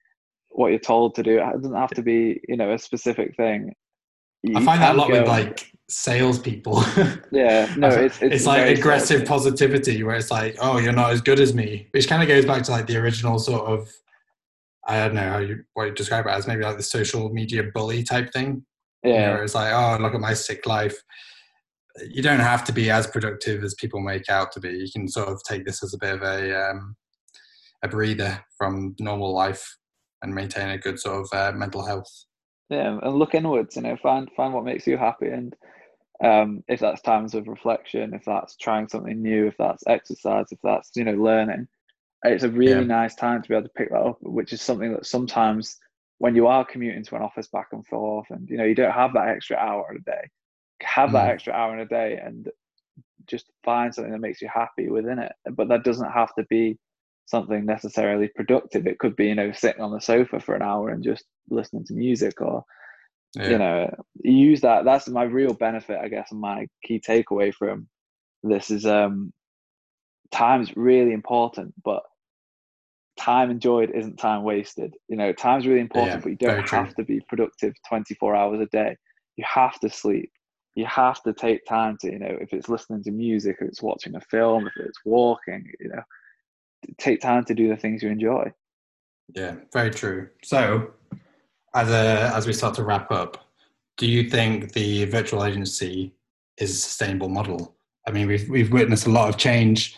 what 0.50 0.70
you're 0.70 0.80
told 0.80 1.16
to 1.16 1.24
do. 1.24 1.40
It 1.40 1.62
doesn't 1.62 1.76
have 1.76 1.92
to 1.92 2.02
be 2.02 2.40
you 2.48 2.58
know 2.58 2.74
a 2.74 2.78
specific 2.78 3.36
thing. 3.36 3.74
You 4.44 4.58
I 4.58 4.64
find 4.64 4.82
that 4.82 4.96
a 4.96 4.98
lot 4.98 5.10
with 5.10 5.28
like 5.28 5.72
salespeople. 5.90 6.84
yeah, 7.32 7.74
no, 7.78 7.88
it's 7.88 8.22
it's, 8.22 8.36
it's 8.36 8.46
like 8.46 8.78
aggressive 8.78 9.26
positivity 9.26 10.04
where 10.04 10.16
it's 10.16 10.32
like, 10.32 10.58
oh, 10.60 10.78
you're 10.78 10.94
not 10.94 11.12
as 11.12 11.22
good 11.22 11.40
as 11.40 11.54
me, 11.54 11.88
which 11.92 12.08
kind 12.08 12.22
of 12.22 12.28
goes 12.28 12.46
back 12.46 12.64
to 12.64 12.72
like 12.72 12.88
the 12.88 12.98
original 12.98 13.40
sort 13.40 13.66
of 13.66 13.90
I 14.88 14.98
don't 15.00 15.16
know 15.16 15.30
how 15.30 15.38
you 15.40 15.64
what 15.74 15.86
you 15.86 15.94
describe 15.94 16.26
it 16.26 16.32
as 16.32 16.48
maybe 16.48 16.64
like 16.64 16.78
the 16.78 16.84
social 16.84 17.30
media 17.30 17.64
bully 17.74 18.04
type 18.04 18.32
thing. 18.34 18.66
Yeah, 19.04 19.32
you 19.32 19.38
know, 19.38 19.44
it's 19.44 19.56
like 19.56 19.74
oh 19.74 20.02
look 20.02 20.14
at 20.14 20.22
my 20.22 20.34
sick 20.34 20.66
life. 20.66 20.98
you 22.10 22.22
don't 22.22 22.40
have 22.40 22.64
to 22.66 22.74
be 22.74 22.90
as 22.90 23.08
productive 23.08 23.64
as 23.64 23.76
people 23.76 24.00
make 24.00 24.30
out 24.30 24.52
to 24.54 24.60
be. 24.60 24.70
You 24.70 24.92
can 24.92 25.08
sort 25.08 25.30
of 25.30 25.42
take 25.44 25.66
this 25.66 25.84
as 25.84 25.94
a 25.94 25.98
bit 25.98 26.16
of 26.16 26.22
a 26.22 26.70
um, 26.70 26.96
a 27.84 27.88
breather 27.88 28.44
from 28.58 28.96
normal 29.00 29.34
life 29.34 29.78
and 30.22 30.34
maintain 30.34 30.70
a 30.70 30.78
good 30.78 31.00
sort 31.00 31.22
of 31.22 31.30
uh, 31.34 31.56
mental 31.56 31.86
health. 31.86 32.26
Yeah, 32.70 32.98
and 33.02 33.16
look 33.16 33.36
inwards. 33.36 33.76
You 33.76 33.84
know, 33.84 33.98
find 33.98 34.30
find 34.36 34.54
what 34.54 34.64
makes 34.64 34.88
you 34.88 34.98
happy, 34.98 35.28
and 35.28 35.56
um, 36.24 36.64
if 36.68 36.80
that's 36.80 37.02
times 37.02 37.36
of 37.36 37.48
reflection, 37.48 38.14
if 38.14 38.24
that's 38.26 38.56
trying 38.56 38.88
something 38.88 39.22
new, 39.22 39.48
if 39.48 39.58
that's 39.58 39.84
exercise, 39.88 40.46
if 40.52 40.60
that's 40.64 40.92
you 40.96 41.04
know 41.04 41.14
learning, 41.14 41.68
it's 42.24 42.44
a 42.44 42.50
really 42.50 42.82
yeah. 42.82 42.88
nice 42.88 43.16
time 43.16 43.42
to 43.42 43.50
be 43.50 43.56
able 43.56 43.68
to 43.68 43.74
pick 43.74 43.90
that 43.90 44.00
up. 44.02 44.18
Which 44.22 44.54
is 44.54 44.62
something 44.62 44.94
that 44.94 45.06
sometimes 45.06 45.78
when 46.20 46.36
you 46.36 46.48
are 46.48 46.66
commuting 46.66 47.04
to 47.04 47.16
an 47.16 47.22
office 47.22 47.48
back 47.48 47.68
and 47.72 47.86
forth, 47.86 48.28
and 48.30 48.50
you 48.50 48.58
know 48.58 48.64
you 48.64 48.76
don't 48.76 48.92
have 48.94 49.14
that 49.14 49.30
extra 49.30 49.58
hour 49.58 49.88
in 49.92 49.98
a 49.98 50.00
day, 50.02 50.30
have 50.82 51.10
mm. 51.10 51.14
that 51.14 51.30
extra 51.30 51.54
hour 51.54 51.74
in 51.74 51.82
a 51.82 51.86
day, 51.86 52.20
and 52.24 52.50
just 53.28 53.46
find 53.64 53.94
something 53.94 54.12
that 54.12 54.20
makes 54.20 54.42
you 54.42 54.50
happy 54.54 54.90
within 54.90 55.20
it. 55.20 55.32
But 55.52 55.70
that 55.70 55.84
doesn't 55.84 56.12
have 56.12 56.34
to 56.36 56.44
be 56.50 56.78
something 57.26 57.66
necessarily 57.66 58.28
productive. 58.28 58.88
It 58.88 59.00
could 59.00 59.16
be, 59.16 59.28
you 59.28 59.36
know, 59.36 59.52
sitting 59.52 59.82
on 59.82 59.92
the 59.92 60.02
sofa 60.02 60.40
for 60.40 60.56
an 60.56 60.62
hour 60.62 60.90
and 60.90 61.04
just 61.04 61.24
listening 61.50 61.86
to 61.86 61.94
music 61.94 62.42
or, 62.42 62.64
yeah. 63.36 63.50
you 63.50 63.58
know, 63.58 63.96
use 64.24 64.62
that. 64.62 64.86
That's 64.86 65.08
my 65.08 65.24
real 65.24 65.54
benefit, 65.54 66.00
I 66.02 66.10
guess, 66.10 66.32
and 66.32 66.42
my 66.42 66.68
key 66.84 67.00
takeaway 67.00 67.54
from 67.54 67.88
this 68.44 68.70
is 68.70 68.86
um 68.86 69.32
time's 70.32 70.76
really 70.76 71.14
important, 71.14 71.74
but 71.84 72.04
time 73.18 73.52
enjoyed 73.52 73.92
isn't 73.92 74.18
time 74.18 74.44
wasted. 74.44 74.96
You 75.08 75.18
know, 75.18 75.34
time's 75.34 75.68
really 75.68 75.82
important, 75.82 76.16
yeah, 76.16 76.24
but 76.24 76.30
you 76.30 76.38
don't 76.38 76.70
have 76.70 76.88
true. 76.88 76.96
to 76.98 77.04
be 77.04 77.22
productive 77.28 77.74
24 77.88 78.36
hours 78.36 78.62
a 78.62 78.66
day. 78.68 78.96
You 79.36 79.46
have 79.48 79.80
to 79.82 79.90
sleep. 79.90 80.32
You 80.76 80.86
have 80.86 81.22
to 81.24 81.34
take 81.34 81.66
time 81.66 81.98
to, 82.02 82.12
you 82.12 82.20
know, 82.20 82.36
if 82.42 82.52
it's 82.52 82.70
listening 82.70 83.04
to 83.04 83.12
music, 83.12 83.58
if 83.62 83.68
it's 83.68 83.82
watching 83.82 84.16
a 84.16 84.22
film, 84.22 84.66
if 84.66 84.74
it's 84.78 85.00
walking, 85.06 85.72
you 85.80 85.90
know, 85.90 86.02
take 86.98 87.22
time 87.22 87.46
to 87.46 87.54
do 87.54 87.70
the 87.70 87.78
things 87.78 88.02
you 88.02 88.10
enjoy. 88.10 88.52
Yeah, 89.36 89.56
very 89.72 89.92
true. 89.92 90.30
So, 90.44 90.92
as 91.76 91.90
a 91.90 92.32
as 92.36 92.48
we 92.48 92.54
start 92.54 92.74
to 92.76 92.84
wrap 92.84 93.12
up, 93.12 93.46
do 93.98 94.08
you 94.08 94.30
think 94.30 94.74
the 94.74 95.06
virtual 95.06 95.46
agency 95.46 96.14
is 96.58 96.72
a 96.72 96.76
sustainable 96.76 97.30
model? 97.30 97.76
I 98.08 98.12
mean, 98.12 98.28
we've 98.28 98.50
we've 98.50 98.72
witnessed 98.72 99.06
a 99.06 99.12
lot 99.12 99.30
of 99.30 99.38
change 99.38 99.98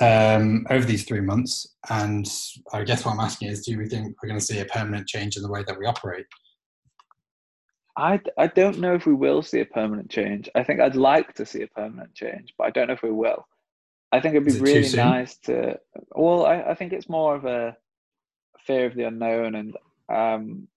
um, 0.00 0.66
over 0.70 0.84
these 0.84 1.04
three 1.04 1.20
months, 1.20 1.74
and 1.90 2.26
I 2.72 2.84
guess 2.84 3.04
what 3.04 3.12
I'm 3.12 3.20
asking 3.20 3.48
is, 3.48 3.64
do 3.64 3.78
we 3.78 3.88
think 3.88 4.16
we're 4.22 4.28
going 4.28 4.40
to 4.40 4.44
see 4.44 4.60
a 4.60 4.64
permanent 4.66 5.06
change 5.06 5.36
in 5.36 5.42
the 5.42 5.50
way 5.50 5.64
that 5.66 5.78
we 5.78 5.86
operate? 5.86 6.26
I, 7.96 8.20
I 8.36 8.48
don't 8.48 8.80
know 8.80 8.94
if 8.94 9.06
we 9.06 9.14
will 9.14 9.42
see 9.42 9.60
a 9.60 9.66
permanent 9.66 10.10
change. 10.10 10.48
I 10.54 10.64
think 10.64 10.80
I'd 10.80 10.96
like 10.96 11.34
to 11.34 11.46
see 11.46 11.62
a 11.62 11.68
permanent 11.68 12.14
change, 12.14 12.54
but 12.58 12.66
I 12.66 12.70
don't 12.70 12.88
know 12.88 12.94
if 12.94 13.02
we 13.02 13.12
will. 13.12 13.46
I 14.10 14.20
think 14.20 14.34
it'd 14.34 14.46
be 14.46 14.52
it 14.52 14.60
really 14.60 14.96
nice 14.96 15.36
to. 15.38 15.78
Well, 16.12 16.46
I, 16.46 16.60
I 16.60 16.74
think 16.74 16.92
it's 16.92 17.08
more 17.08 17.34
of 17.34 17.44
a 17.44 17.76
fear 18.66 18.86
of 18.86 18.94
the 18.94 19.04
unknown, 19.04 19.54
and 19.54 19.76
um, 20.08 20.68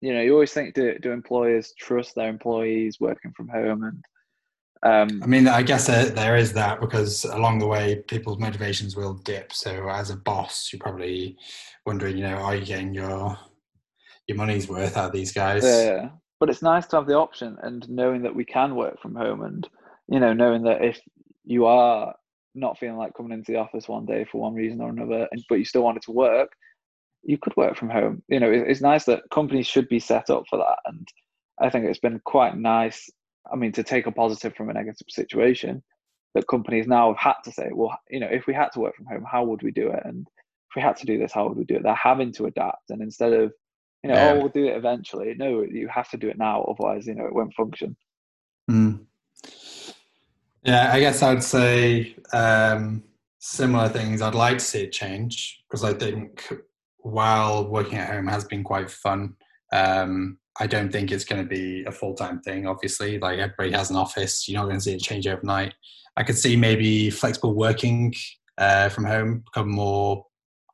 you 0.00 0.14
know, 0.14 0.20
you 0.20 0.32
always 0.32 0.52
think 0.52 0.74
do 0.74 0.98
do 0.98 1.12
employers 1.12 1.74
trust 1.78 2.14
their 2.14 2.28
employees 2.28 2.98
working 3.00 3.32
from 3.36 3.48
home, 3.48 3.84
and 3.84 4.04
um, 4.82 5.22
I 5.22 5.26
mean, 5.26 5.48
I 5.48 5.62
guess 5.62 5.86
there, 5.86 6.06
there 6.06 6.36
is 6.36 6.52
that 6.52 6.80
because 6.80 7.24
along 7.24 7.58
the 7.58 7.66
way, 7.66 7.96
people's 8.06 8.38
motivations 8.38 8.96
will 8.96 9.14
dip. 9.14 9.52
So, 9.52 9.88
as 9.88 10.10
a 10.10 10.16
boss, 10.16 10.70
you're 10.72 10.80
probably 10.80 11.36
wondering, 11.84 12.16
you 12.16 12.24
know, 12.24 12.36
are 12.36 12.54
you 12.54 12.64
getting 12.64 12.94
your 12.94 13.36
your 14.26 14.36
money's 14.36 14.68
worth 14.68 14.96
out 14.96 15.06
of 15.06 15.12
these 15.12 15.32
guys? 15.32 15.64
Yeah, 15.64 16.10
but 16.38 16.50
it's 16.50 16.62
nice 16.62 16.86
to 16.88 16.96
have 16.96 17.06
the 17.06 17.16
option 17.16 17.56
and 17.62 17.88
knowing 17.88 18.22
that 18.22 18.34
we 18.34 18.44
can 18.44 18.76
work 18.76 19.00
from 19.00 19.14
home, 19.14 19.42
and 19.42 19.68
you 20.08 20.20
know, 20.20 20.32
knowing 20.32 20.62
that 20.64 20.84
if 20.84 21.00
you 21.44 21.66
are 21.66 22.14
not 22.54 22.78
feeling 22.78 22.96
like 22.96 23.14
coming 23.14 23.32
into 23.32 23.52
the 23.52 23.58
office 23.58 23.88
one 23.88 24.06
day 24.06 24.24
for 24.30 24.40
one 24.40 24.54
reason 24.54 24.80
or 24.80 24.90
another, 24.90 25.28
but 25.48 25.56
you 25.56 25.64
still 25.64 25.82
wanted 25.82 26.02
to 26.02 26.12
work, 26.12 26.50
you 27.22 27.38
could 27.38 27.56
work 27.56 27.76
from 27.76 27.90
home. 27.90 28.22
You 28.28 28.40
know, 28.40 28.50
it's 28.50 28.80
nice 28.80 29.04
that 29.04 29.22
companies 29.30 29.66
should 29.66 29.88
be 29.88 30.00
set 30.00 30.30
up 30.30 30.44
for 30.48 30.58
that. 30.58 30.78
And 30.86 31.06
I 31.60 31.70
think 31.70 31.84
it's 31.84 31.98
been 31.98 32.20
quite 32.24 32.56
nice. 32.56 33.08
I 33.50 33.56
mean, 33.56 33.72
to 33.72 33.82
take 33.82 34.06
a 34.06 34.12
positive 34.12 34.54
from 34.54 34.70
a 34.70 34.74
negative 34.74 35.06
situation, 35.08 35.82
that 36.34 36.46
companies 36.46 36.86
now 36.86 37.08
have 37.08 37.18
had 37.18 37.42
to 37.44 37.52
say, 37.52 37.70
well, 37.72 37.98
you 38.10 38.20
know, 38.20 38.28
if 38.30 38.46
we 38.46 38.54
had 38.54 38.68
to 38.72 38.80
work 38.80 38.96
from 38.96 39.06
home, 39.06 39.24
how 39.30 39.44
would 39.44 39.62
we 39.62 39.70
do 39.70 39.88
it? 39.88 40.02
And 40.04 40.26
if 40.70 40.76
we 40.76 40.82
had 40.82 40.96
to 40.96 41.06
do 41.06 41.18
this, 41.18 41.32
how 41.32 41.48
would 41.48 41.56
we 41.56 41.64
do 41.64 41.76
it? 41.76 41.82
They're 41.82 41.94
having 41.94 42.32
to 42.34 42.46
adapt. 42.46 42.90
And 42.90 43.00
instead 43.00 43.32
of, 43.32 43.52
you 44.02 44.10
know, 44.10 44.14
yeah. 44.14 44.32
oh, 44.32 44.38
we'll 44.38 44.48
do 44.48 44.66
it 44.66 44.76
eventually. 44.76 45.34
No, 45.36 45.62
you 45.62 45.88
have 45.88 46.10
to 46.10 46.16
do 46.16 46.28
it 46.28 46.38
now. 46.38 46.62
Otherwise, 46.62 47.06
you 47.06 47.14
know, 47.14 47.26
it 47.26 47.34
won't 47.34 47.54
function. 47.54 47.96
Mm. 48.70 49.06
Yeah, 50.62 50.90
I 50.92 51.00
guess 51.00 51.22
I'd 51.22 51.42
say 51.42 52.14
um, 52.32 53.02
similar 53.38 53.88
things. 53.88 54.20
I'd 54.20 54.34
like 54.34 54.58
to 54.58 54.64
see 54.64 54.82
it 54.82 54.92
change 54.92 55.64
because 55.68 55.82
I 55.82 55.94
think 55.94 56.46
while 56.98 57.66
working 57.66 57.98
at 57.98 58.10
home 58.10 58.26
has 58.26 58.44
been 58.44 58.62
quite 58.62 58.90
fun, 58.90 59.34
um, 59.72 60.38
I 60.60 60.66
don't 60.66 60.90
think 60.90 61.12
it's 61.12 61.24
going 61.24 61.42
to 61.42 61.48
be 61.48 61.84
a 61.84 61.92
full 61.92 62.14
time 62.14 62.40
thing. 62.40 62.66
Obviously, 62.66 63.18
like 63.18 63.38
everybody 63.38 63.72
has 63.72 63.90
an 63.90 63.96
office, 63.96 64.48
you're 64.48 64.60
not 64.60 64.66
going 64.66 64.78
to 64.78 64.82
see 64.82 64.94
it 64.94 65.02
change 65.02 65.26
overnight. 65.26 65.74
I 66.16 66.24
could 66.24 66.38
see 66.38 66.56
maybe 66.56 67.10
flexible 67.10 67.54
working 67.54 68.12
uh, 68.58 68.88
from 68.88 69.04
home 69.04 69.44
become 69.46 69.70
more 69.70 70.24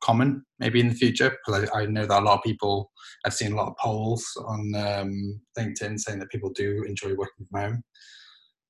common 0.01 0.45
maybe 0.59 0.79
in 0.79 0.87
the 0.87 0.93
future 0.93 1.29
because 1.29 1.69
I, 1.73 1.81
I, 1.81 1.85
know 1.87 2.05
that 2.05 2.21
a 2.21 2.23
lot 2.23 2.37
of 2.37 2.43
people 2.43 2.91
I've 3.25 3.33
seen 3.33 3.53
a 3.53 3.55
lot 3.55 3.69
of 3.69 3.77
polls 3.77 4.23
on 4.45 4.73
um, 4.75 5.41
LinkedIn 5.57 5.99
saying 5.99 6.19
that 6.19 6.29
people 6.29 6.51
do 6.51 6.83
enjoy 6.83 7.15
working 7.15 7.47
from 7.49 7.61
home. 7.61 7.83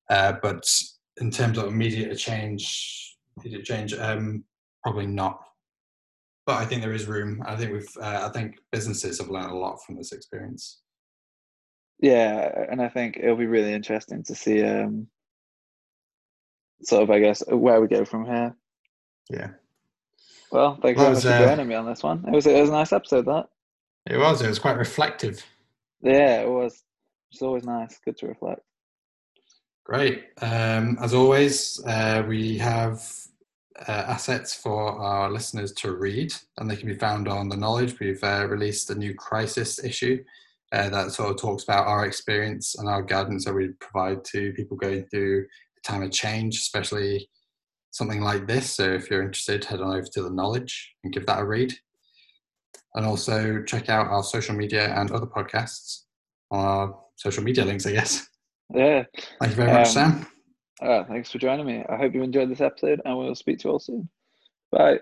Uh, 0.09 0.33
but 0.41 0.63
in 1.17 1.31
terms 1.31 1.57
of 1.57 1.65
immediate 1.65 2.15
change, 2.17 3.17
immediate 3.37 3.65
change, 3.65 3.93
um, 3.93 4.43
probably 4.83 5.07
not. 5.07 5.39
But 6.45 6.57
I 6.57 6.65
think 6.65 6.81
there 6.81 6.93
is 6.93 7.07
room. 7.07 7.41
I 7.45 7.55
think 7.55 7.71
we've. 7.71 7.97
Uh, 7.99 8.27
I 8.27 8.29
think 8.29 8.59
businesses 8.71 9.19
have 9.19 9.29
learned 9.29 9.51
a 9.51 9.55
lot 9.55 9.83
from 9.83 9.95
this 9.95 10.11
experience. 10.11 10.81
Yeah, 11.99 12.65
and 12.69 12.81
I 12.81 12.89
think 12.89 13.17
it'll 13.17 13.35
be 13.35 13.47
really 13.47 13.73
interesting 13.73 14.23
to 14.23 14.35
see, 14.35 14.61
um, 14.63 15.07
sort 16.83 17.03
of, 17.03 17.09
I 17.09 17.19
guess, 17.19 17.41
where 17.47 17.79
we 17.81 17.87
go 17.87 18.05
from 18.05 18.25
here. 18.25 18.55
Yeah. 19.29 19.49
Well, 20.51 20.77
so 20.81 20.93
much 20.93 21.23
for 21.23 21.29
uh, 21.29 21.45
joining 21.45 21.67
me 21.67 21.75
on 21.75 21.85
this 21.85 22.03
one. 22.03 22.23
It 22.27 22.31
was 22.31 22.45
it 22.45 22.59
was 22.59 22.69
a 22.69 22.73
nice 22.73 22.93
episode. 22.93 23.25
That. 23.25 23.47
It 24.05 24.17
was. 24.17 24.41
It 24.41 24.47
was 24.47 24.59
quite 24.59 24.77
reflective. 24.77 25.43
Yeah, 26.01 26.41
it 26.41 26.49
was. 26.49 26.83
It's 27.31 27.41
always 27.41 27.65
nice. 27.65 27.99
Good 28.05 28.17
to 28.19 28.27
reflect. 28.27 28.61
Great. 29.83 30.25
Um, 30.41 30.97
as 31.01 31.13
always, 31.13 31.83
uh, 31.85 32.23
we 32.27 32.57
have 32.57 33.03
uh, 33.87 34.05
assets 34.07 34.53
for 34.53 34.99
our 34.99 35.31
listeners 35.31 35.71
to 35.73 35.95
read, 35.95 36.33
and 36.57 36.69
they 36.69 36.75
can 36.75 36.87
be 36.87 36.95
found 36.95 37.27
on 37.27 37.49
the 37.49 37.57
Knowledge. 37.57 37.99
We've 37.99 38.23
uh, 38.23 38.47
released 38.47 38.89
a 38.89 38.95
new 38.95 39.13
crisis 39.13 39.83
issue 39.83 40.23
uh, 40.71 40.89
that 40.89 41.11
sort 41.11 41.29
of 41.29 41.37
talks 41.37 41.63
about 41.63 41.87
our 41.87 42.05
experience 42.05 42.75
and 42.75 42.87
our 42.87 43.01
guidance 43.01 43.45
that 43.45 43.53
we 43.53 43.69
provide 43.79 44.23
to 44.25 44.53
people 44.53 44.77
going 44.77 45.05
through 45.05 45.45
a 45.77 45.81
time 45.81 46.03
of 46.03 46.11
change, 46.11 46.57
especially 46.57 47.29
something 47.91 48.21
like 48.21 48.47
this. 48.47 48.71
So, 48.71 48.93
if 48.93 49.09
you're 49.09 49.23
interested, 49.23 49.65
head 49.65 49.81
on 49.81 49.91
over 49.91 50.07
to 50.13 50.21
the 50.21 50.31
Knowledge 50.31 50.93
and 51.03 51.13
give 51.13 51.25
that 51.25 51.39
a 51.39 51.45
read. 51.45 51.73
And 52.95 53.05
also 53.05 53.61
check 53.63 53.89
out 53.89 54.07
our 54.07 54.23
social 54.23 54.55
media 54.55 54.93
and 54.95 55.11
other 55.11 55.25
podcasts 55.25 56.03
on 56.49 56.65
our 56.65 56.99
social 57.17 57.43
media 57.43 57.65
links, 57.65 57.85
I 57.85 57.91
guess. 57.91 58.27
Yeah. 58.73 59.03
Thank 59.39 59.51
you 59.51 59.55
very 59.55 59.71
much, 59.71 59.87
um, 59.87 59.93
Sam. 59.93 60.27
Uh, 60.81 61.03
thanks 61.05 61.31
for 61.31 61.37
joining 61.37 61.65
me. 61.65 61.83
I 61.87 61.97
hope 61.97 62.13
you 62.13 62.23
enjoyed 62.23 62.49
this 62.49 62.61
episode 62.61 63.01
and 63.05 63.17
we'll 63.17 63.35
speak 63.35 63.59
to 63.59 63.67
you 63.67 63.71
all 63.73 63.79
soon. 63.79 64.09
Bye. 64.71 64.99